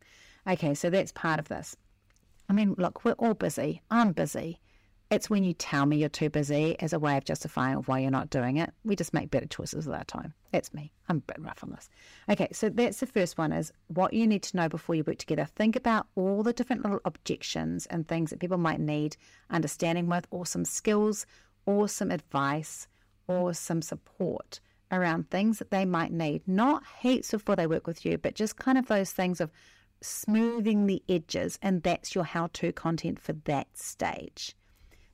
Okay, 0.47 0.73
so 0.73 0.89
that's 0.89 1.11
part 1.11 1.39
of 1.39 1.47
this. 1.47 1.75
I 2.49 2.53
mean, 2.53 2.75
look, 2.77 3.05
we're 3.05 3.13
all 3.13 3.33
busy. 3.33 3.81
I'm 3.89 4.11
busy. 4.11 4.59
It's 5.09 5.29
when 5.29 5.43
you 5.43 5.53
tell 5.53 5.85
me 5.85 5.97
you're 5.97 6.09
too 6.09 6.29
busy 6.29 6.75
as 6.79 6.91
a 6.91 6.99
way 6.99 7.17
of 7.17 7.23
justifying 7.23 7.77
why 7.77 7.99
you're 7.99 8.09
not 8.09 8.31
doing 8.31 8.57
it. 8.57 8.71
We 8.83 8.95
just 8.95 9.13
make 9.13 9.29
better 9.29 9.45
choices 9.45 9.85
with 9.85 9.95
our 9.95 10.03
time. 10.05 10.33
That's 10.51 10.73
me. 10.73 10.91
I'm 11.07 11.17
a 11.17 11.21
bit 11.21 11.39
rough 11.39 11.63
on 11.63 11.69
this. 11.69 11.87
Okay, 12.29 12.47
so 12.51 12.69
that's 12.69 12.99
the 12.99 13.05
first 13.05 13.37
one 13.37 13.51
is 13.51 13.71
what 13.87 14.13
you 14.13 14.25
need 14.25 14.41
to 14.43 14.57
know 14.57 14.67
before 14.67 14.95
you 14.95 15.03
work 15.05 15.19
together. 15.19 15.45
Think 15.45 15.75
about 15.75 16.07
all 16.15 16.41
the 16.41 16.53
different 16.53 16.83
little 16.83 16.99
objections 17.05 17.85
and 17.87 18.07
things 18.07 18.31
that 18.31 18.39
people 18.39 18.57
might 18.57 18.79
need 18.79 19.15
understanding 19.51 20.07
with, 20.07 20.25
or 20.31 20.47
some 20.47 20.65
skills, 20.65 21.27
or 21.67 21.87
some 21.87 22.09
advice, 22.09 22.87
or 23.27 23.53
some 23.53 23.81
support 23.81 24.59
around 24.91 25.29
things 25.29 25.59
that 25.59 25.71
they 25.71 25.85
might 25.85 26.11
need. 26.11 26.41
Not 26.47 26.83
heaps 27.01 27.31
before 27.31 27.55
they 27.55 27.67
work 27.67 27.87
with 27.87 28.05
you, 28.05 28.17
but 28.17 28.35
just 28.35 28.57
kind 28.57 28.77
of 28.77 28.87
those 28.87 29.11
things 29.11 29.41
of 29.41 29.51
smoothing 30.01 30.85
the 30.85 31.01
edges, 31.07 31.57
and 31.61 31.81
that's 31.83 32.13
your 32.13 32.25
how 32.25 32.47
to 32.53 32.71
content 32.73 33.19
for 33.19 33.33
that 33.45 33.67
stage. 33.77 34.55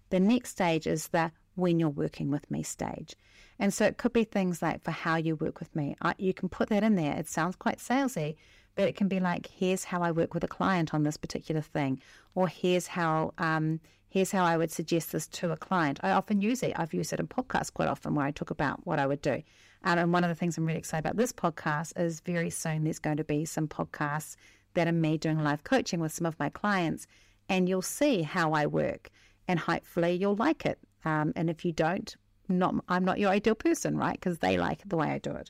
The 0.10 0.19
next 0.19 0.49
stage 0.49 0.88
is 0.88 1.10
the 1.10 1.32
when 1.55 1.79
you're 1.79 1.89
working 1.89 2.32
with 2.32 2.49
me 2.49 2.63
stage. 2.63 3.15
And 3.60 3.73
so 3.73 3.86
it 3.86 3.97
could 3.97 4.13
be 4.13 4.23
things 4.23 4.62
like 4.62 4.84
for 4.84 4.91
how 4.91 5.17
you 5.17 5.36
work 5.36 5.60
with 5.60 5.75
me. 5.75 5.95
I, 6.01 6.15
you 6.17 6.34
can 6.34 6.49
put 6.49 6.69
that 6.69 6.84
in 6.84 6.95
there. 6.95 7.15
It 7.17 7.27
sounds 7.27 7.58
quite 7.58 7.79
salesy, 7.79 8.38
but 8.75 8.88
it 8.88 8.95
can 8.95 9.10
be 9.10 9.19
like, 9.19 9.47
here's 9.47 9.84
how 9.84 10.01
I 10.01 10.12
work 10.12 10.34
with 10.34 10.43
a 10.43 10.47
client 10.47 10.93
on 10.93 11.03
this 11.03 11.17
particular 11.17 11.62
thing, 11.62 12.01
or 12.34 12.47
here's 12.47 12.88
how 12.88 13.34
um, 13.38 13.82
here's 14.10 14.32
how 14.32 14.43
I 14.43 14.58
would 14.58 14.72
suggest 14.72 15.12
this 15.12 15.28
to 15.28 15.52
a 15.52 15.58
client. 15.58 16.00
I 16.02 16.12
often 16.12 16.41
use 16.41 16.63
it. 16.63 16.74
I've 16.76 16.93
used 16.93 17.13
it 17.13 17.19
in 17.19 17.28
podcasts 17.28 17.74
quite 17.74 17.88
often 17.88 18.15
where 18.15 18.26
I 18.26 18.32
talk 18.32 18.50
about 18.50 18.86
what 18.86 19.00
I 19.00 19.06
would 19.06 19.22
do. 19.22 19.43
Um, 19.84 19.98
and 19.98 20.12
one 20.12 20.24
of 20.24 20.30
the 20.30 20.36
things 20.36 20.58
I'm 20.58 20.65
really 20.65 20.80
excited 20.80 21.06
about 21.06 21.17
this 21.17 21.32
podcast 21.32 21.98
is 21.98 22.19
very 22.19 22.50
soon 22.50 22.84
there's 22.84 23.00
going 23.00 23.17
to 23.17 23.24
be 23.24 23.45
some 23.45 23.67
podcasts 23.67 24.36
that 24.74 24.88
are 24.88 24.91
me 24.91 25.17
doing 25.17 25.43
live 25.43 25.63
coaching 25.63 26.00
with 26.00 26.12
some 26.12 26.26
of 26.26 26.38
my 26.39 26.50
clients, 26.50 27.08
and 27.48 27.69
you'll 27.69 27.82
see 27.82 28.22
how 28.22 28.54
I 28.54 28.65
work, 28.65 29.10
and 29.48 29.60
hopefully 29.60 30.13
you'll 30.13 30.36
like 30.36 30.65
it. 30.65 30.80
Um, 31.06 31.34
and 31.36 31.50
if 31.50 31.63
you 31.63 31.72
don't, 31.72 32.15
not 32.48 32.76
I'm 32.89 33.06
not 33.06 33.19
your 33.19 33.30
ideal 33.30 33.56
person, 33.56 33.98
right? 33.98 34.13
Because 34.13 34.39
they 34.39 34.58
like 34.58 34.82
the 34.86 34.98
way 34.98 35.08
I 35.12 35.19
do 35.19 35.32
it, 35.32 35.50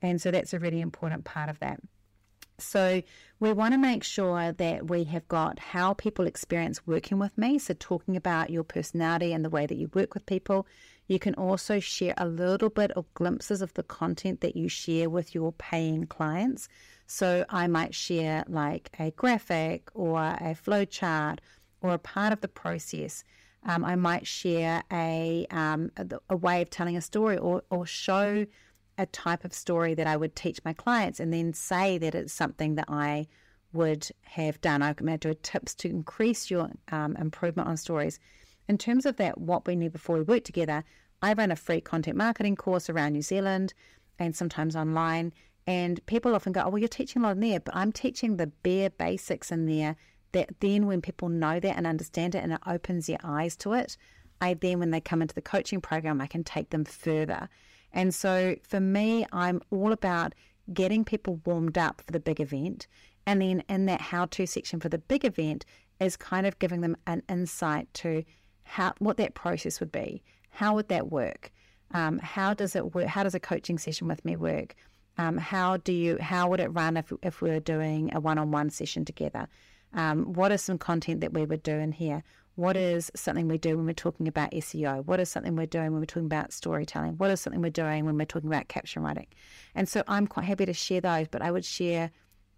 and 0.00 0.20
so 0.20 0.30
that's 0.30 0.52
a 0.52 0.58
really 0.58 0.80
important 0.80 1.24
part 1.24 1.48
of 1.48 1.58
that. 1.60 1.80
So, 2.58 3.02
we 3.40 3.52
want 3.52 3.74
to 3.74 3.78
make 3.78 4.04
sure 4.04 4.52
that 4.52 4.88
we 4.88 5.04
have 5.04 5.26
got 5.26 5.58
how 5.58 5.94
people 5.94 6.26
experience 6.26 6.86
working 6.86 7.18
with 7.18 7.36
me. 7.36 7.58
So, 7.58 7.74
talking 7.78 8.16
about 8.16 8.50
your 8.50 8.64
personality 8.64 9.32
and 9.32 9.44
the 9.44 9.50
way 9.50 9.66
that 9.66 9.76
you 9.76 9.90
work 9.94 10.14
with 10.14 10.26
people. 10.26 10.66
You 11.08 11.18
can 11.18 11.34
also 11.34 11.80
share 11.80 12.14
a 12.16 12.26
little 12.28 12.70
bit 12.70 12.92
of 12.92 13.12
glimpses 13.14 13.60
of 13.60 13.74
the 13.74 13.82
content 13.82 14.40
that 14.40 14.56
you 14.56 14.68
share 14.68 15.10
with 15.10 15.34
your 15.34 15.52
paying 15.52 16.06
clients. 16.06 16.68
So, 17.06 17.44
I 17.48 17.66
might 17.66 17.94
share 17.94 18.44
like 18.48 18.90
a 18.98 19.10
graphic 19.10 19.90
or 19.94 20.20
a 20.40 20.54
flow 20.54 20.84
chart 20.84 21.40
or 21.80 21.94
a 21.94 21.98
part 21.98 22.32
of 22.32 22.40
the 22.40 22.48
process. 22.48 23.24
Um, 23.64 23.84
I 23.84 23.96
might 23.96 24.26
share 24.26 24.82
a, 24.92 25.46
um, 25.50 25.90
a, 25.96 26.06
a 26.30 26.36
way 26.36 26.62
of 26.62 26.70
telling 26.70 26.96
a 26.96 27.00
story 27.00 27.36
or, 27.36 27.62
or 27.70 27.86
show 27.86 28.46
a 28.98 29.06
type 29.06 29.44
of 29.44 29.54
story 29.54 29.94
that 29.94 30.06
I 30.06 30.16
would 30.16 30.36
teach 30.36 30.60
my 30.64 30.72
clients 30.72 31.20
and 31.20 31.32
then 31.32 31.52
say 31.54 31.98
that 31.98 32.14
it's 32.14 32.32
something 32.32 32.74
that 32.76 32.86
I 32.88 33.26
would 33.72 34.08
have 34.22 34.60
done. 34.60 34.82
I 34.82 34.94
might 35.00 35.20
do 35.20 35.34
tips 35.34 35.74
to 35.76 35.88
increase 35.88 36.50
your 36.50 36.70
um, 36.90 37.16
improvement 37.16 37.68
on 37.68 37.76
stories. 37.76 38.18
In 38.68 38.78
terms 38.78 39.06
of 39.06 39.16
that, 39.16 39.38
what 39.38 39.66
we 39.66 39.76
need 39.76 39.92
before 39.92 40.16
we 40.16 40.22
work 40.22 40.44
together, 40.44 40.84
I 41.22 41.32
run 41.32 41.50
a 41.50 41.56
free 41.56 41.80
content 41.80 42.16
marketing 42.16 42.56
course 42.56 42.90
around 42.90 43.12
New 43.12 43.22
Zealand 43.22 43.72
and 44.18 44.36
sometimes 44.36 44.76
online. 44.76 45.32
And 45.66 46.04
people 46.06 46.34
often 46.34 46.52
go, 46.52 46.62
Oh, 46.64 46.70
well, 46.70 46.78
you're 46.78 46.88
teaching 46.88 47.22
a 47.22 47.26
lot 47.26 47.32
in 47.36 47.40
there, 47.40 47.60
but 47.60 47.74
I'm 47.74 47.92
teaching 47.92 48.36
the 48.36 48.48
bare 48.48 48.90
basics 48.90 49.50
in 49.50 49.66
there 49.66 49.96
that 50.32 50.60
then 50.60 50.86
when 50.86 51.00
people 51.00 51.28
know 51.28 51.60
that 51.60 51.76
and 51.76 51.86
understand 51.86 52.34
it 52.34 52.42
and 52.42 52.52
it 52.52 52.60
opens 52.66 53.06
their 53.06 53.18
eyes 53.22 53.56
to 53.56 53.74
it, 53.74 53.96
I 54.40 54.54
then, 54.54 54.80
when 54.80 54.90
they 54.90 55.00
come 55.00 55.22
into 55.22 55.36
the 55.36 55.42
coaching 55.42 55.80
program, 55.80 56.20
I 56.20 56.26
can 56.26 56.42
take 56.42 56.70
them 56.70 56.84
further. 56.84 57.48
And 57.92 58.14
so 58.14 58.56
for 58.62 58.80
me, 58.80 59.26
I'm 59.32 59.60
all 59.70 59.92
about 59.92 60.34
getting 60.72 61.04
people 61.04 61.40
warmed 61.44 61.76
up 61.76 62.00
for 62.00 62.12
the 62.12 62.20
big 62.20 62.40
event. 62.40 62.86
And 63.26 63.40
then 63.40 63.62
in 63.68 63.86
that 63.86 64.00
how 64.00 64.26
to 64.26 64.46
section 64.46 64.80
for 64.80 64.88
the 64.88 64.98
big 64.98 65.24
event 65.24 65.64
is 66.00 66.16
kind 66.16 66.46
of 66.46 66.58
giving 66.58 66.80
them 66.80 66.96
an 67.06 67.22
insight 67.28 67.92
to 67.94 68.24
how 68.64 68.94
what 68.98 69.16
that 69.18 69.34
process 69.34 69.80
would 69.80 69.92
be. 69.92 70.22
How 70.50 70.74
would 70.74 70.88
that 70.88 71.10
work? 71.10 71.50
Um, 71.92 72.18
how 72.18 72.54
does 72.54 72.74
it 72.74 72.94
work? 72.94 73.06
How 73.06 73.22
does 73.22 73.34
a 73.34 73.40
coaching 73.40 73.78
session 73.78 74.08
with 74.08 74.24
me 74.24 74.36
work? 74.36 74.74
Um, 75.18 75.36
how 75.36 75.76
do 75.76 75.92
you 75.92 76.18
how 76.20 76.48
would 76.48 76.60
it 76.60 76.68
run 76.68 76.96
if 76.96 77.12
if 77.22 77.42
we 77.42 77.50
were 77.50 77.60
doing 77.60 78.14
a 78.14 78.20
one 78.20 78.38
on 78.38 78.50
one 78.50 78.70
session 78.70 79.04
together? 79.04 79.46
Um, 79.94 80.32
what 80.32 80.52
is 80.52 80.62
some 80.62 80.78
content 80.78 81.20
that 81.20 81.34
we 81.34 81.44
would 81.44 81.62
do 81.62 81.72
in 81.72 81.92
here? 81.92 82.22
What 82.54 82.76
is 82.76 83.10
something 83.14 83.48
we 83.48 83.56
do 83.56 83.76
when 83.76 83.86
we're 83.86 83.94
talking 83.94 84.28
about 84.28 84.50
SEO? 84.52 85.06
What 85.06 85.20
is 85.20 85.30
something 85.30 85.56
we're 85.56 85.66
doing 85.66 85.92
when 85.92 86.00
we're 86.00 86.06
talking 86.06 86.26
about 86.26 86.52
storytelling? 86.52 87.16
What 87.16 87.30
is 87.30 87.40
something 87.40 87.62
we're 87.62 87.70
doing 87.70 88.04
when 88.04 88.18
we're 88.18 88.26
talking 88.26 88.50
about 88.50 88.68
caption 88.68 89.02
writing? 89.02 89.26
And 89.74 89.88
so 89.88 90.02
I'm 90.06 90.26
quite 90.26 90.44
happy 90.44 90.66
to 90.66 90.74
share 90.74 91.00
those, 91.00 91.28
but 91.28 91.40
I 91.40 91.50
would 91.50 91.64
share 91.64 92.10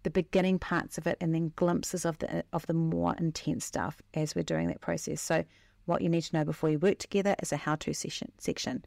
the 0.03 0.09
beginning 0.09 0.59
parts 0.59 0.97
of 0.97 1.07
it 1.07 1.17
and 1.21 1.33
then 1.33 1.53
glimpses 1.55 2.05
of 2.05 2.19
the 2.19 2.43
of 2.51 2.65
the 2.67 2.73
more 2.73 3.15
intense 3.17 3.65
stuff 3.65 4.01
as 4.13 4.35
we're 4.35 4.43
doing 4.43 4.67
that 4.67 4.81
process. 4.81 5.21
So 5.21 5.45
what 5.85 6.01
you 6.01 6.09
need 6.09 6.23
to 6.23 6.35
know 6.35 6.43
before 6.43 6.69
you 6.69 6.77
work 6.77 6.99
together 6.99 7.35
is 7.41 7.53
a 7.53 7.57
how-to 7.57 7.93
session 7.93 8.31
section. 8.37 8.83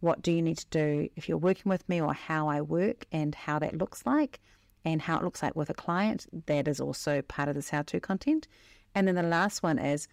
What 0.00 0.22
do 0.22 0.32
you 0.32 0.40
need 0.40 0.58
to 0.58 0.66
do 0.70 1.08
if 1.16 1.28
you're 1.28 1.38
working 1.38 1.68
with 1.68 1.86
me 1.88 2.00
or 2.00 2.14
how 2.14 2.48
I 2.48 2.62
work 2.62 3.04
and 3.12 3.34
how 3.34 3.58
that 3.58 3.76
looks 3.76 4.06
like 4.06 4.40
and 4.86 5.02
how 5.02 5.18
it 5.18 5.24
looks 5.24 5.42
like 5.42 5.54
with 5.54 5.68
a 5.68 5.74
client. 5.74 6.26
That 6.46 6.68
is 6.68 6.80
also 6.80 7.20
part 7.22 7.48
of 7.48 7.54
this 7.56 7.70
how-to 7.70 8.00
content. 8.00 8.48
And 8.94 9.06
then 9.06 9.16
the 9.16 9.22
last 9.22 9.62
one 9.62 9.78
is 9.78 10.08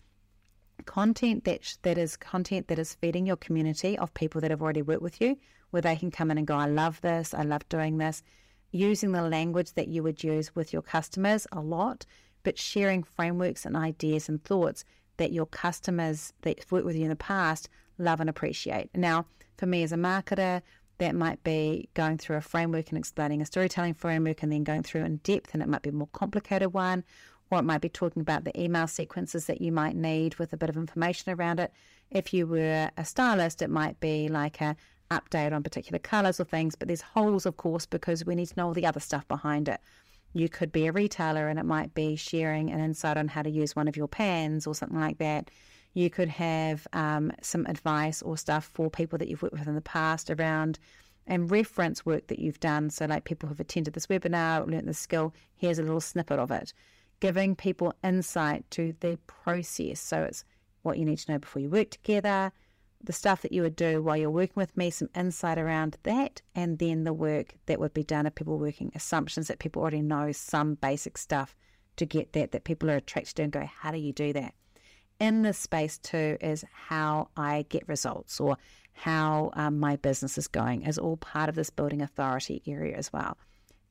content 0.86 1.44
that 1.46 1.78
that 1.84 1.98
is 1.98 2.18
content 2.18 2.68
that 2.68 2.80
is 2.80 2.96
feeding 2.96 3.26
your 3.26 3.36
community 3.36 3.98
of 3.98 4.14
people 4.14 4.42
that 4.42 4.52
have 4.52 4.62
already 4.62 4.82
worked 4.82 5.02
with 5.02 5.22
you, 5.22 5.38
where 5.72 5.82
they 5.82 5.96
can 5.96 6.12
come 6.12 6.32
in 6.32 6.38
and 6.38 6.48
go, 6.48 6.56
I 6.56 6.66
love 6.66 7.02
this, 7.02 7.34
I 7.34 7.44
love 7.44 7.68
doing 7.70 7.98
this, 7.98 8.24
using 8.72 9.12
the 9.12 9.22
language 9.22 9.74
that 9.74 9.88
you 9.88 10.04
would 10.04 10.24
use 10.24 10.56
with 10.56 10.74
your 10.74 10.82
customers 10.82 11.48
a 11.52 11.62
lot, 11.62 12.06
but 12.44 12.58
sharing 12.58 13.04
frameworks 13.04 13.66
and 13.66 13.78
ideas 13.78 14.28
and 14.28 14.44
thoughts 14.44 14.84
that 15.18 15.32
your 15.32 15.46
customers 15.46 16.34
that 16.42 16.70
worked 16.72 16.86
with 16.86 16.96
you 16.96 17.04
in 17.04 17.10
the 17.10 17.16
past 17.16 17.70
love 17.98 18.20
and 18.20 18.30
appreciate. 18.30 18.90
Now, 18.96 19.26
for 19.58 19.66
me 19.66 19.84
as 19.84 19.92
a 19.92 19.98
marketer, 19.98 20.62
that 20.98 21.16
might 21.16 21.44
be 21.44 21.90
going 21.94 22.18
through 22.18 22.38
a 22.38 22.42
framework 22.42 22.90
and 22.90 22.98
explaining 22.98 23.42
a 23.42 23.46
storytelling 23.46 23.94
framework 23.94 24.44
and 24.44 24.52
then 24.52 24.64
going 24.64 24.84
through 24.84 25.04
in 25.04 25.18
depth, 25.18 25.54
and 25.54 25.62
it 25.62 25.70
might 25.70 25.82
be 25.82 25.90
a 25.90 25.94
more 25.94 26.10
complicated 26.14 26.74
one 26.74 27.04
or 27.54 27.60
it 27.60 27.64
might 27.64 27.82
be 27.82 27.90
talking 27.90 28.22
about 28.22 28.44
the 28.44 28.60
email 28.60 28.88
sequences 28.88 29.46
that 29.46 29.62
you 29.62 29.72
might 29.72 29.96
need 29.96 30.36
with 30.36 30.54
a 30.54 30.58
bit 30.58 30.70
of 30.70 30.78
information 30.78 31.32
around 31.32 31.60
it. 31.60 31.72
If 32.10 32.34
you 32.34 32.48
were 32.48 32.90
a 32.98 33.06
stylist, 33.06 33.62
it 33.62 33.70
might 33.70 34.00
be 34.00 34.28
like 34.28 34.60
a 34.60 34.76
update 35.12 35.54
on 35.54 35.62
particular 35.62 36.00
colors 36.00 36.40
or 36.40 36.46
things, 36.46 36.76
but 36.76 36.88
there's 36.88 37.02
holes, 37.02 37.46
of 37.46 37.58
course, 37.58 37.86
because 37.86 38.26
we 38.26 38.36
need 38.36 38.48
to 38.48 38.56
know 38.58 38.68
all 38.68 38.74
the 38.74 38.86
other 38.86 39.00
stuff 39.00 39.28
behind 39.28 39.70
it. 39.70 39.80
You 40.34 40.50
could 40.50 40.72
be 40.72 40.88
a 40.88 40.92
retailer 40.92 41.48
and 41.48 41.60
it 41.60 41.66
might 41.66 41.94
be 41.94 42.16
sharing 42.16 42.72
an 42.72 42.80
insight 42.80 43.18
on 43.18 43.28
how 43.28 43.44
to 43.44 43.52
use 43.52 43.76
one 43.76 43.88
of 43.88 43.96
your 43.96 44.08
pans 44.08 44.66
or 44.66 44.74
something 44.74 45.00
like 45.00 45.20
that. 45.20 45.52
You 45.94 46.10
could 46.10 46.30
have 46.30 46.88
um, 46.92 47.32
some 47.44 47.68
advice 47.68 48.24
or 48.24 48.36
stuff 48.36 48.72
for 48.74 48.90
people 48.90 49.20
that 49.20 49.28
you've 49.28 49.44
worked 49.44 49.54
with 49.54 49.68
in 49.68 49.76
the 49.76 49.82
past 49.82 50.32
around 50.32 50.80
and 51.28 51.52
reference 51.52 52.04
work 52.04 52.28
that 52.28 52.40
you've 52.40 52.60
done. 52.60 52.90
So, 52.90 53.06
like 53.06 53.26
people 53.26 53.48
who've 53.48 53.60
attended 53.60 53.94
this 53.94 54.08
webinar, 54.08 54.68
learned 54.68 54.88
this 54.88 54.98
skill, 54.98 55.36
here's 55.56 55.78
a 55.78 55.84
little 55.84 56.02
snippet 56.02 56.40
of 56.40 56.50
it 56.50 56.74
giving 57.24 57.56
people 57.56 57.94
insight 58.04 58.70
to 58.70 58.94
their 59.00 59.16
process. 59.28 60.02
So 60.02 60.24
it's 60.24 60.44
what 60.82 60.98
you 60.98 61.06
need 61.06 61.20
to 61.20 61.32
know 61.32 61.40
before 61.40 61.62
you 61.62 61.70
work 61.70 61.90
together, 61.90 62.52
the 63.02 63.14
stuff 63.14 63.44
that 63.44 63.54
you 63.54 63.62
would 63.62 63.78
do 63.78 64.02
while 64.02 64.18
you're 64.18 64.30
working 64.30 64.58
with 64.58 64.76
me, 64.76 64.90
some 64.90 65.08
insight 65.16 65.58
around 65.58 65.96
that, 66.04 66.42
and 66.54 66.80
then 66.80 67.06
the 67.06 67.14
work 67.14 67.56
that 67.68 67.80
would 67.80 67.94
be 67.94 68.04
done 68.04 68.26
if 68.26 68.36
people 68.36 68.56
are 68.56 68.58
working, 68.58 68.92
assumptions 68.94 69.48
that 69.48 69.60
people 69.60 69.82
already 69.82 70.02
know 70.02 70.34
some 70.34 70.76
basic 70.76 71.18
stuff 71.18 71.56
to 71.96 72.06
get 72.06 72.34
that, 72.34 72.52
that 72.52 72.66
people 72.66 72.92
are 72.92 72.98
attracted 72.98 73.38
to 73.38 73.44
and 73.44 73.54
go, 73.54 73.70
how 73.74 73.92
do 73.92 74.00
you 74.00 74.12
do 74.12 74.34
that? 74.34 74.54
In 75.22 75.44
this 75.44 75.58
space 75.58 75.98
too 76.00 76.38
is 76.42 76.66
how 76.74 77.30
I 77.38 77.66
get 77.70 77.88
results 77.88 78.42
or 78.42 78.58
how 78.92 79.52
um, 79.54 79.80
my 79.80 79.96
business 79.96 80.38
is 80.38 80.50
going 80.50 80.82
is 80.82 80.98
all 80.98 81.16
part 81.16 81.48
of 81.48 81.56
this 81.56 81.70
building 81.70 82.02
authority 82.02 82.62
area 82.68 82.98
as 82.98 83.14
well. 83.14 83.38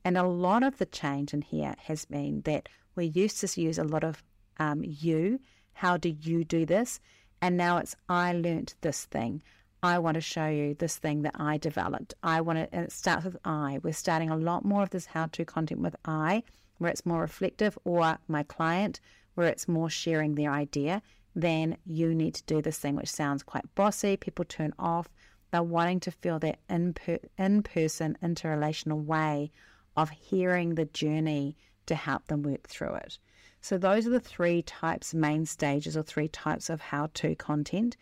And 0.05 0.17
a 0.17 0.23
lot 0.23 0.63
of 0.63 0.77
the 0.77 0.85
change 0.85 1.33
in 1.33 1.41
here 1.41 1.75
has 1.79 2.05
been 2.05 2.41
that 2.41 2.67
we 2.95 3.05
used 3.05 3.39
to 3.39 3.61
use 3.61 3.77
a 3.77 3.83
lot 3.83 4.03
of 4.03 4.23
um, 4.57 4.83
you. 4.83 5.39
How 5.73 5.97
do 5.97 6.09
you 6.09 6.43
do 6.43 6.65
this? 6.65 6.99
And 7.41 7.57
now 7.57 7.77
it's 7.77 7.95
I 8.09 8.33
learnt 8.33 8.75
this 8.81 9.05
thing. 9.05 9.41
I 9.81 9.99
want 9.99 10.15
to 10.15 10.21
show 10.21 10.47
you 10.47 10.75
this 10.75 10.97
thing 10.97 11.23
that 11.23 11.35
I 11.35 11.57
developed. 11.57 12.13
I 12.23 12.39
want 12.41 12.59
to, 12.59 12.73
and 12.73 12.85
it 12.85 12.91
starts 12.91 13.25
with 13.25 13.37
I. 13.43 13.79
We're 13.83 13.93
starting 13.93 14.29
a 14.29 14.37
lot 14.37 14.63
more 14.63 14.83
of 14.83 14.91
this 14.91 15.07
how 15.07 15.25
to 15.27 15.43
content 15.43 15.81
with 15.81 15.95
I, 16.05 16.43
where 16.77 16.89
it's 16.89 17.05
more 17.05 17.19
reflective, 17.21 17.77
or 17.83 18.17
my 18.27 18.43
client, 18.43 19.01
where 19.35 19.47
it's 19.47 19.67
more 19.67 19.89
sharing 19.89 20.35
their 20.35 20.51
idea 20.51 21.01
than 21.35 21.77
you 21.85 22.13
need 22.13 22.35
to 22.35 22.43
do 22.43 22.61
this 22.61 22.79
thing, 22.79 22.95
which 22.95 23.09
sounds 23.09 23.43
quite 23.43 23.75
bossy. 23.75 24.15
People 24.15 24.45
turn 24.45 24.73
off. 24.79 25.09
They're 25.51 25.63
wanting 25.63 25.99
to 26.01 26.11
feel 26.11 26.39
that 26.39 26.59
in, 26.69 26.93
per, 26.93 27.19
in 27.37 27.63
person, 27.63 28.17
interrelational 28.23 29.03
way 29.03 29.51
of 29.95 30.09
hearing 30.09 30.75
the 30.75 30.85
journey 30.85 31.55
to 31.85 31.95
help 31.95 32.27
them 32.27 32.43
work 32.43 32.67
through 32.67 32.95
it. 32.95 33.17
So, 33.61 33.77
those 33.77 34.05
are 34.05 34.09
the 34.09 34.19
three 34.19 34.61
types, 34.61 35.13
main 35.13 35.45
stages, 35.45 35.95
or 35.95 36.03
three 36.03 36.27
types 36.27 36.69
of 36.69 36.81
how 36.81 37.09
to 37.15 37.35
content. 37.35 37.95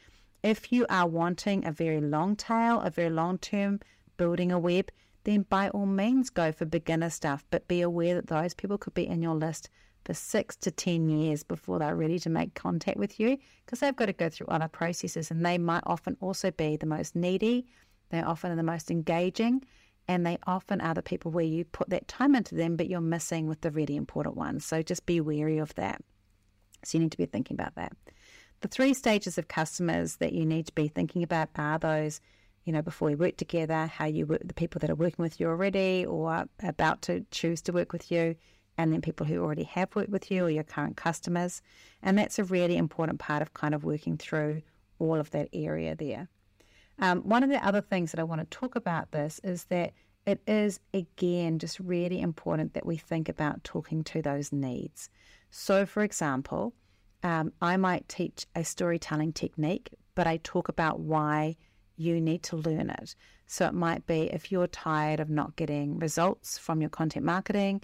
If 0.44 0.72
you 0.72 0.86
are 0.90 1.08
wanting 1.08 1.66
a 1.66 1.72
very 1.72 2.02
long 2.02 2.36
tail, 2.36 2.82
a 2.82 2.90
very 2.90 3.12
long 3.12 3.38
term 3.38 3.80
building 4.18 4.52
a 4.52 4.58
web, 4.58 4.90
then 5.24 5.44
by 5.44 5.70
all 5.70 5.86
means 5.86 6.32
go 6.32 6.52
for 6.52 6.66
beginner 6.66 7.12
stuff. 7.12 7.46
But 7.52 7.68
be 7.68 7.82
aware 7.82 8.16
that 8.16 8.28
those 8.28 8.56
people 8.56 8.78
could 8.78 8.96
be 8.96 9.06
in 9.06 9.22
your 9.22 9.36
list 9.36 9.70
for 10.04 10.14
six 10.14 10.56
to 10.58 10.72
10 10.72 11.10
years 11.10 11.44
before 11.44 11.80
they're 11.80 11.96
ready 11.96 12.18
to 12.20 12.30
make 12.30 12.56
contact 12.56 12.98
with 12.98 13.20
you 13.20 13.38
because 13.66 13.80
they've 13.80 13.96
got 13.96 14.08
to 14.08 14.14
go 14.14 14.30
through 14.30 14.48
other 14.48 14.68
processes 14.68 15.30
and 15.30 15.46
they 15.46 15.58
might 15.58 15.84
often 15.86 16.18
also 16.22 16.50
be 16.52 16.76
the 16.76 16.86
most 16.86 17.16
needy, 17.16 17.68
they're 18.10 18.28
often 18.28 18.56
the 18.58 18.64
most 18.64 18.90
engaging, 18.90 19.64
and 20.12 20.26
they 20.26 20.38
often 20.46 20.82
are 20.82 20.94
the 20.94 21.02
people 21.02 21.32
where 21.32 21.46
you 21.46 21.64
put 21.64 21.90
that 21.90 22.06
time 22.10 22.36
into 22.36 22.54
them, 22.54 22.76
but 22.76 22.90
you're 22.90 23.00
missing 23.00 23.48
with 23.48 23.62
the 23.62 23.72
really 23.72 23.96
important 23.96 24.36
ones. 24.36 24.66
So 24.66 24.82
just 24.82 25.06
be 25.06 25.22
wary 25.22 25.58
of 25.58 25.74
that. 25.76 26.02
So 26.84 26.98
you 26.98 27.04
need 27.04 27.14
to 27.14 27.18
be 27.18 27.26
thinking 27.26 27.56
about 27.56 27.76
that. 27.76 27.94
The 28.60 28.68
three 28.68 28.94
stages 28.94 29.38
of 29.38 29.48
customers 29.48 30.18
that 30.18 30.34
you 30.34 30.46
need 30.46 30.66
to 30.66 30.74
be 30.74 30.90
thinking 30.90 31.24
about 31.24 31.48
are 31.56 31.80
those, 31.80 32.20
you 32.66 32.74
know, 32.74 32.82
before 32.82 33.08
we 33.08 33.16
work 33.16 33.38
together, 33.38 33.86
how 33.86 34.04
you 34.04 34.26
work, 34.26 34.42
the 34.44 34.54
people 34.54 34.80
that 34.80 34.90
are 34.90 34.96
working 34.96 35.24
with 35.24 35.40
you 35.40 35.48
already 35.48 36.06
or 36.06 36.46
about 36.62 37.02
to 37.04 37.26
choose 37.32 37.62
to 37.62 37.72
work 37.72 37.94
with 37.94 38.12
you, 38.12 38.36
and 38.78 38.92
then 38.92 39.02
people 39.02 39.26
who 39.26 39.42
already 39.42 39.64
have 39.64 39.96
worked 39.96 40.10
with 40.10 40.30
you 40.30 40.44
or 40.44 40.50
your 40.50 40.66
current 40.66 40.98
customers. 40.98 41.62
And 42.04 42.18
that's 42.18 42.38
a 42.38 42.44
really 42.44 42.76
important 42.76 43.20
part 43.20 43.42
of 43.42 43.54
kind 43.54 43.74
of 43.74 43.86
working 43.86 44.18
through 44.18 44.62
all 45.00 45.16
of 45.16 45.32
that 45.32 45.48
area 45.54 45.96
there. 45.96 46.28
Um, 47.00 47.22
one 47.22 47.44
of 47.44 47.50
the 47.50 47.66
other 47.66 47.82
things 47.82 48.12
that 48.12 48.20
I 48.20 48.24
want 48.24 48.42
to 48.42 48.58
talk 48.58 48.76
about 48.76 49.12
this 49.12 49.40
is 49.44 49.66
that 49.66 49.94
it 50.26 50.40
is 50.48 50.80
again 50.94 51.58
just 51.58 51.80
really 51.80 52.22
important 52.22 52.74
that 52.74 52.86
we 52.86 52.98
think 52.98 53.28
about 53.28 53.64
talking 53.64 54.04
to 54.06 54.22
those 54.22 54.52
needs. 54.52 55.10
So, 55.50 55.86
for 55.86 56.04
example, 56.04 56.74
um, 57.24 57.52
I 57.62 57.78
might 57.78 58.08
teach 58.08 58.46
a 58.56 58.64
storytelling 58.64 59.34
technique, 59.34 59.90
but 60.16 60.28
I 60.28 60.38
talk 60.38 60.70
about 60.70 61.00
why 61.00 61.58
you 61.98 62.22
need 62.22 62.44
to 62.44 62.58
learn 62.58 62.90
it. 62.90 63.16
So, 63.48 63.66
it 63.66 63.74
might 63.74 64.06
be 64.06 64.30
if 64.32 64.52
you're 64.52 64.68
tired 64.68 65.20
of 65.20 65.30
not 65.30 65.56
getting 65.56 65.98
results 65.98 66.58
from 66.58 66.82
your 66.82 66.90
content 66.90 67.26
marketing, 67.26 67.82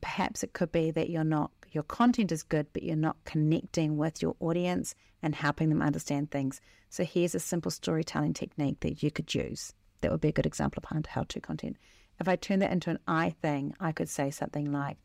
perhaps 0.00 0.42
it 0.42 0.52
could 0.52 0.72
be 0.72 0.90
that 0.90 1.10
you're 1.10 1.24
not 1.24 1.50
your 1.70 1.84
content 1.84 2.32
is 2.32 2.42
good, 2.42 2.66
but 2.72 2.82
you're 2.82 2.96
not 2.96 3.16
connecting 3.24 3.96
with 3.98 4.22
your 4.22 4.34
audience 4.40 4.94
and 5.22 5.34
helping 5.34 5.68
them 5.68 5.82
understand 5.82 6.30
things. 6.30 6.60
So 6.90 7.04
here's 7.04 7.34
a 7.34 7.40
simple 7.40 7.70
storytelling 7.70 8.34
technique 8.34 8.80
that 8.80 9.02
you 9.02 9.10
could 9.10 9.34
use. 9.34 9.72
That 10.00 10.10
would 10.10 10.20
be 10.20 10.28
a 10.28 10.32
good 10.32 10.46
example 10.46 10.82
of 10.82 11.06
how 11.06 11.24
to 11.24 11.40
content. 11.40 11.76
If 12.20 12.28
I 12.28 12.36
turn 12.36 12.58
that 12.60 12.72
into 12.72 12.90
an 12.90 12.98
I 13.06 13.30
thing, 13.30 13.74
I 13.78 13.92
could 13.92 14.08
say 14.08 14.30
something 14.30 14.72
like, 14.72 14.96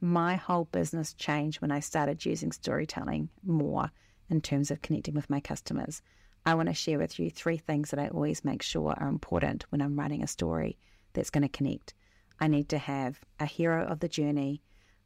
My 0.00 0.36
whole 0.36 0.64
business 0.66 1.14
changed 1.14 1.60
when 1.60 1.70
I 1.70 1.80
started 1.80 2.24
using 2.24 2.52
storytelling 2.52 3.28
more 3.44 3.90
in 4.28 4.40
terms 4.40 4.70
of 4.70 4.82
connecting 4.82 5.14
with 5.14 5.30
my 5.30 5.40
customers. 5.40 6.02
I 6.44 6.54
want 6.54 6.68
to 6.68 6.74
share 6.74 6.98
with 6.98 7.18
you 7.18 7.30
three 7.30 7.56
things 7.56 7.90
that 7.90 7.98
I 7.98 8.08
always 8.08 8.44
make 8.44 8.62
sure 8.62 8.94
are 8.96 9.08
important 9.08 9.66
when 9.70 9.80
I'm 9.82 9.98
writing 9.98 10.22
a 10.22 10.28
story 10.28 10.78
that's 11.12 11.30
going 11.30 11.42
to 11.42 11.48
connect. 11.48 11.94
I 12.40 12.48
need 12.48 12.68
to 12.70 12.78
have 12.78 13.20
a 13.40 13.46
hero 13.46 13.84
of 13.84 14.00
the 14.00 14.08
journey. 14.08 14.62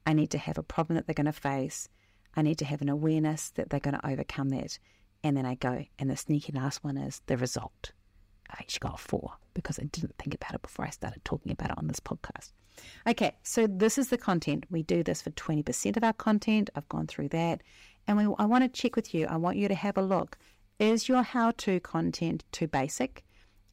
I 0.07 0.12
need 0.12 0.31
to 0.31 0.38
have 0.38 0.59
a 0.59 0.62
problem 0.62 0.97
that 0.97 1.07
they're 1.07 1.14
going 1.14 1.27
to 1.27 1.33
face. 1.33 1.88
I 2.35 2.43
need 2.43 2.59
to 2.59 2.64
have 2.64 2.83
an 2.83 2.88
awareness 2.88 3.51
that 3.51 3.71
they're 3.71 3.81
going 3.81 3.99
to 3.99 4.07
overcome 4.07 4.51
that. 4.51 4.79
And 5.22 5.37
then 5.37 5.46
I 5.46 5.54
go, 5.54 5.85
and 5.98 6.11
the 6.11 6.16
sneaky 6.16 6.52
last 6.52 6.83
one 6.83 6.96
is 6.96 7.20
the 7.26 7.37
result. 7.37 7.92
I 8.50 8.56
actually 8.61 8.88
got 8.88 9.00
four 9.00 9.33
because 9.54 9.78
I 9.78 9.85
didn't 9.85 10.16
think 10.18 10.35
about 10.35 10.54
it 10.54 10.62
before 10.62 10.85
I 10.85 10.90
started 10.90 11.24
talking 11.24 11.52
about 11.52 11.70
it 11.70 11.78
on 11.78 11.87
this 11.88 12.00
podcast. 12.00 12.52
Okay, 13.06 13.37
so 13.42 13.66
this 13.66 13.98
is 13.98 14.09
the 14.09 14.18
content. 14.18 14.64
We 14.70 14.83
do 14.83 15.02
this 15.02 15.22
for 15.22 15.30
20% 15.30 15.96
of 15.96 16.04
our 16.04 16.12
content. 16.12 16.70
I've 16.74 16.88
gone 16.88 17.06
through 17.06 17.28
that. 17.28 17.62
And 18.06 18.16
we, 18.16 18.35
I 18.38 18.46
want 18.46 18.64
to 18.64 18.80
check 18.80 18.96
with 18.96 19.14
you. 19.14 19.26
I 19.26 19.37
want 19.37 19.59
you 19.59 19.68
to 19.68 19.74
have 19.74 19.98
a 19.98 20.02
look. 20.02 20.38
Is 20.78 21.09
your 21.09 21.22
how 21.22 21.50
to 21.59 21.78
content 21.80 22.44
too 22.52 22.66
basic? 22.66 23.22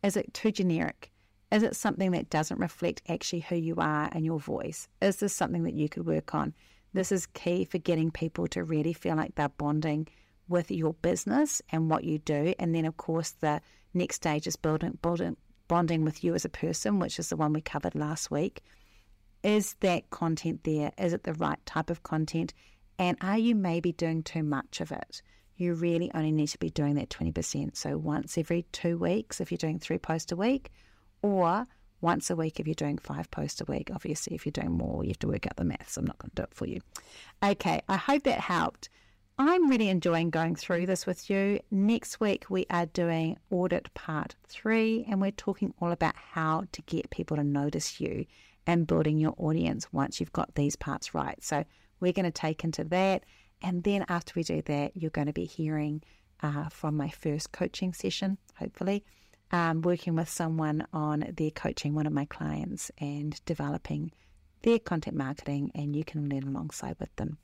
Is 0.03 0.17
it 0.17 0.33
too 0.33 0.51
generic? 0.51 1.11
Is 1.51 1.63
it 1.63 1.75
something 1.75 2.11
that 2.11 2.29
doesn't 2.29 2.59
reflect 2.59 3.01
actually 3.07 3.39
who 3.39 3.55
you 3.55 3.75
are 3.77 4.09
and 4.11 4.25
your 4.25 4.39
voice? 4.39 4.89
Is 5.01 5.17
this 5.17 5.33
something 5.33 5.63
that 5.63 5.73
you 5.73 5.87
could 5.87 6.05
work 6.05 6.35
on? 6.35 6.53
This 6.93 7.11
is 7.11 7.25
key 7.27 7.63
for 7.63 7.77
getting 7.77 8.11
people 8.11 8.47
to 8.47 8.63
really 8.63 8.93
feel 8.93 9.15
like 9.15 9.35
they're 9.35 9.49
bonding 9.49 10.07
with 10.47 10.71
your 10.71 10.93
business 10.93 11.61
and 11.71 11.89
what 11.89 12.03
you 12.03 12.19
do. 12.19 12.53
And 12.59 12.73
then, 12.73 12.85
of 12.85 12.97
course, 12.97 13.31
the 13.31 13.61
next 13.93 14.17
stage 14.17 14.47
is 14.47 14.55
building, 14.55 14.97
building, 15.01 15.37
bonding 15.67 16.03
with 16.03 16.23
you 16.23 16.33
as 16.35 16.45
a 16.45 16.49
person, 16.49 16.99
which 16.99 17.19
is 17.19 17.29
the 17.29 17.35
one 17.35 17.53
we 17.53 17.61
covered 17.61 17.95
last 17.95 18.31
week. 18.31 18.61
Is 19.43 19.75
that 19.81 20.09
content 20.09 20.63
there? 20.63 20.91
Is 20.97 21.13
it 21.13 21.23
the 21.23 21.33
right 21.33 21.63
type 21.65 21.89
of 21.89 22.03
content? 22.03 22.53
And 22.99 23.17
are 23.21 23.37
you 23.37 23.55
maybe 23.55 23.91
doing 23.91 24.23
too 24.23 24.43
much 24.43 24.81
of 24.81 24.91
it? 24.91 25.21
You 25.55 25.73
really 25.73 26.11
only 26.13 26.31
need 26.31 26.47
to 26.49 26.57
be 26.57 26.69
doing 26.69 26.95
that 26.95 27.09
20%. 27.09 27.75
So 27.75 27.97
once 27.97 28.37
every 28.37 28.63
two 28.71 28.97
weeks, 28.97 29.41
if 29.41 29.51
you're 29.51 29.57
doing 29.57 29.79
three 29.79 29.97
posts 29.97 30.31
a 30.31 30.35
week, 30.35 30.71
or 31.21 31.67
once 32.01 32.29
a 32.29 32.35
week 32.35 32.59
if 32.59 32.67
you're 32.67 32.75
doing 32.75 32.97
five 32.97 33.29
posts 33.31 33.61
a 33.61 33.65
week. 33.65 33.89
Obviously, 33.93 34.35
if 34.35 34.45
you're 34.45 34.51
doing 34.51 34.71
more, 34.71 35.03
you 35.03 35.09
have 35.09 35.19
to 35.19 35.27
work 35.27 35.47
out 35.47 35.55
the 35.55 35.63
maths. 35.63 35.97
I'm 35.97 36.05
not 36.05 36.17
going 36.19 36.29
to 36.29 36.35
do 36.35 36.43
it 36.43 36.53
for 36.53 36.67
you. 36.67 36.81
Okay, 37.43 37.81
I 37.87 37.97
hope 37.97 38.23
that 38.23 38.39
helped. 38.39 38.89
I'm 39.39 39.69
really 39.69 39.89
enjoying 39.89 40.31
going 40.31 40.55
through 40.55 40.87
this 40.87 41.05
with 41.05 41.29
you. 41.29 41.59
Next 41.69 42.19
week, 42.19 42.45
we 42.49 42.65
are 42.71 42.87
doing 42.87 43.37
audit 43.51 43.93
part 43.93 44.35
three, 44.47 45.05
and 45.09 45.21
we're 45.21 45.31
talking 45.31 45.73
all 45.79 45.91
about 45.91 46.15
how 46.15 46.63
to 46.71 46.81
get 46.83 47.11
people 47.11 47.37
to 47.37 47.43
notice 47.43 48.01
you 48.01 48.25
and 48.65 48.87
building 48.87 49.19
your 49.19 49.35
audience 49.37 49.93
once 49.93 50.19
you've 50.19 50.33
got 50.33 50.55
these 50.55 50.75
parts 50.75 51.13
right. 51.13 51.41
So, 51.43 51.65
we're 51.99 52.13
going 52.13 52.25
to 52.25 52.31
take 52.31 52.63
into 52.63 52.83
that. 52.85 53.23
And 53.61 53.83
then, 53.83 54.05
after 54.09 54.33
we 54.35 54.43
do 54.43 54.63
that, 54.63 54.97
you're 54.97 55.11
going 55.11 55.27
to 55.27 55.33
be 55.33 55.45
hearing 55.45 56.01
uh, 56.41 56.69
from 56.69 56.97
my 56.97 57.09
first 57.09 57.51
coaching 57.51 57.93
session, 57.93 58.39
hopefully 58.55 59.03
um, 59.51 59.81
working 59.81 60.15
with 60.15 60.29
someone 60.29 60.85
on 60.93 61.31
their 61.35 61.51
coaching 61.51 61.93
one 61.93 62.07
of 62.07 62.13
my 62.13 62.25
clients 62.25 62.91
and 62.99 63.43
developing 63.45 64.11
their 64.63 64.79
content 64.79 65.15
marketing, 65.15 65.71
and 65.75 65.95
you 65.95 66.03
can 66.03 66.27
learn 66.27 66.43
alongside 66.43 66.95
with 66.99 67.15
them. 67.15 67.37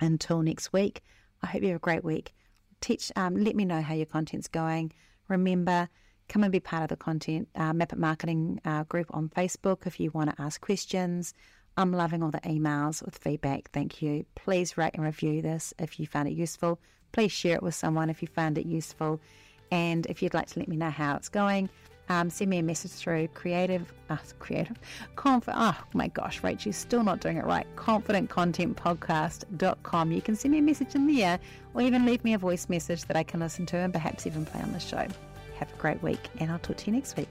Until 0.00 0.42
next 0.42 0.72
week, 0.72 1.02
I 1.42 1.46
hope 1.46 1.62
you 1.62 1.68
have 1.68 1.76
a 1.76 1.80
great 1.80 2.04
week. 2.04 2.34
Teach, 2.80 3.10
um, 3.16 3.36
let 3.36 3.56
me 3.56 3.64
know 3.64 3.80
how 3.80 3.94
your 3.94 4.06
content's 4.06 4.48
going. 4.48 4.92
Remember, 5.28 5.88
come 6.28 6.42
and 6.42 6.52
be 6.52 6.60
part 6.60 6.82
of 6.82 6.88
the 6.88 6.96
content 6.96 7.48
uh, 7.54 7.72
Map 7.72 7.92
It 7.92 7.98
Marketing 7.98 8.60
uh, 8.64 8.84
group 8.84 9.06
on 9.10 9.28
Facebook 9.28 9.86
if 9.86 9.98
you 9.98 10.10
want 10.10 10.34
to 10.34 10.42
ask 10.42 10.60
questions. 10.60 11.34
I'm 11.76 11.92
loving 11.92 12.22
all 12.22 12.30
the 12.30 12.40
emails 12.40 13.04
with 13.04 13.18
feedback. 13.18 13.70
Thank 13.72 14.00
you. 14.00 14.24
Please 14.34 14.78
rate 14.78 14.92
and 14.94 15.04
review 15.04 15.42
this 15.42 15.74
if 15.78 16.00
you 16.00 16.06
found 16.06 16.28
it 16.28 16.32
useful. 16.32 16.80
Please 17.12 17.32
share 17.32 17.56
it 17.56 17.62
with 17.62 17.74
someone 17.74 18.10
if 18.10 18.22
you 18.22 18.28
found 18.28 18.56
it 18.58 18.66
useful. 18.66 19.20
And 19.70 20.06
if 20.06 20.22
you'd 20.22 20.34
like 20.34 20.46
to 20.48 20.58
let 20.58 20.68
me 20.68 20.76
know 20.76 20.90
how 20.90 21.16
it's 21.16 21.28
going, 21.28 21.68
um, 22.08 22.30
send 22.30 22.50
me 22.50 22.58
a 22.58 22.62
message 22.62 22.92
through 22.92 23.26
creative, 23.28 23.92
uh, 24.10 24.16
creative, 24.38 24.78
confident. 25.16 25.58
Oh 25.60 25.76
my 25.92 26.06
gosh, 26.08 26.42
Rachel's 26.42 26.76
still 26.76 27.02
not 27.02 27.20
doing 27.20 27.36
it 27.36 27.44
right. 27.44 27.66
Confidentcontentpodcast.com. 27.76 30.12
You 30.12 30.22
can 30.22 30.36
send 30.36 30.52
me 30.52 30.58
a 30.58 30.62
message 30.62 30.94
in 30.94 31.12
there 31.12 31.38
or 31.74 31.82
even 31.82 32.06
leave 32.06 32.24
me 32.24 32.34
a 32.34 32.38
voice 32.38 32.68
message 32.68 33.04
that 33.04 33.16
I 33.16 33.22
can 33.22 33.40
listen 33.40 33.66
to 33.66 33.76
and 33.76 33.92
perhaps 33.92 34.26
even 34.26 34.46
play 34.46 34.62
on 34.62 34.72
the 34.72 34.80
show. 34.80 35.06
Have 35.58 35.72
a 35.72 35.76
great 35.78 36.02
week, 36.02 36.20
and 36.38 36.50
I'll 36.50 36.58
talk 36.58 36.78
to 36.78 36.86
you 36.86 36.92
next 36.92 37.16
week. 37.16 37.28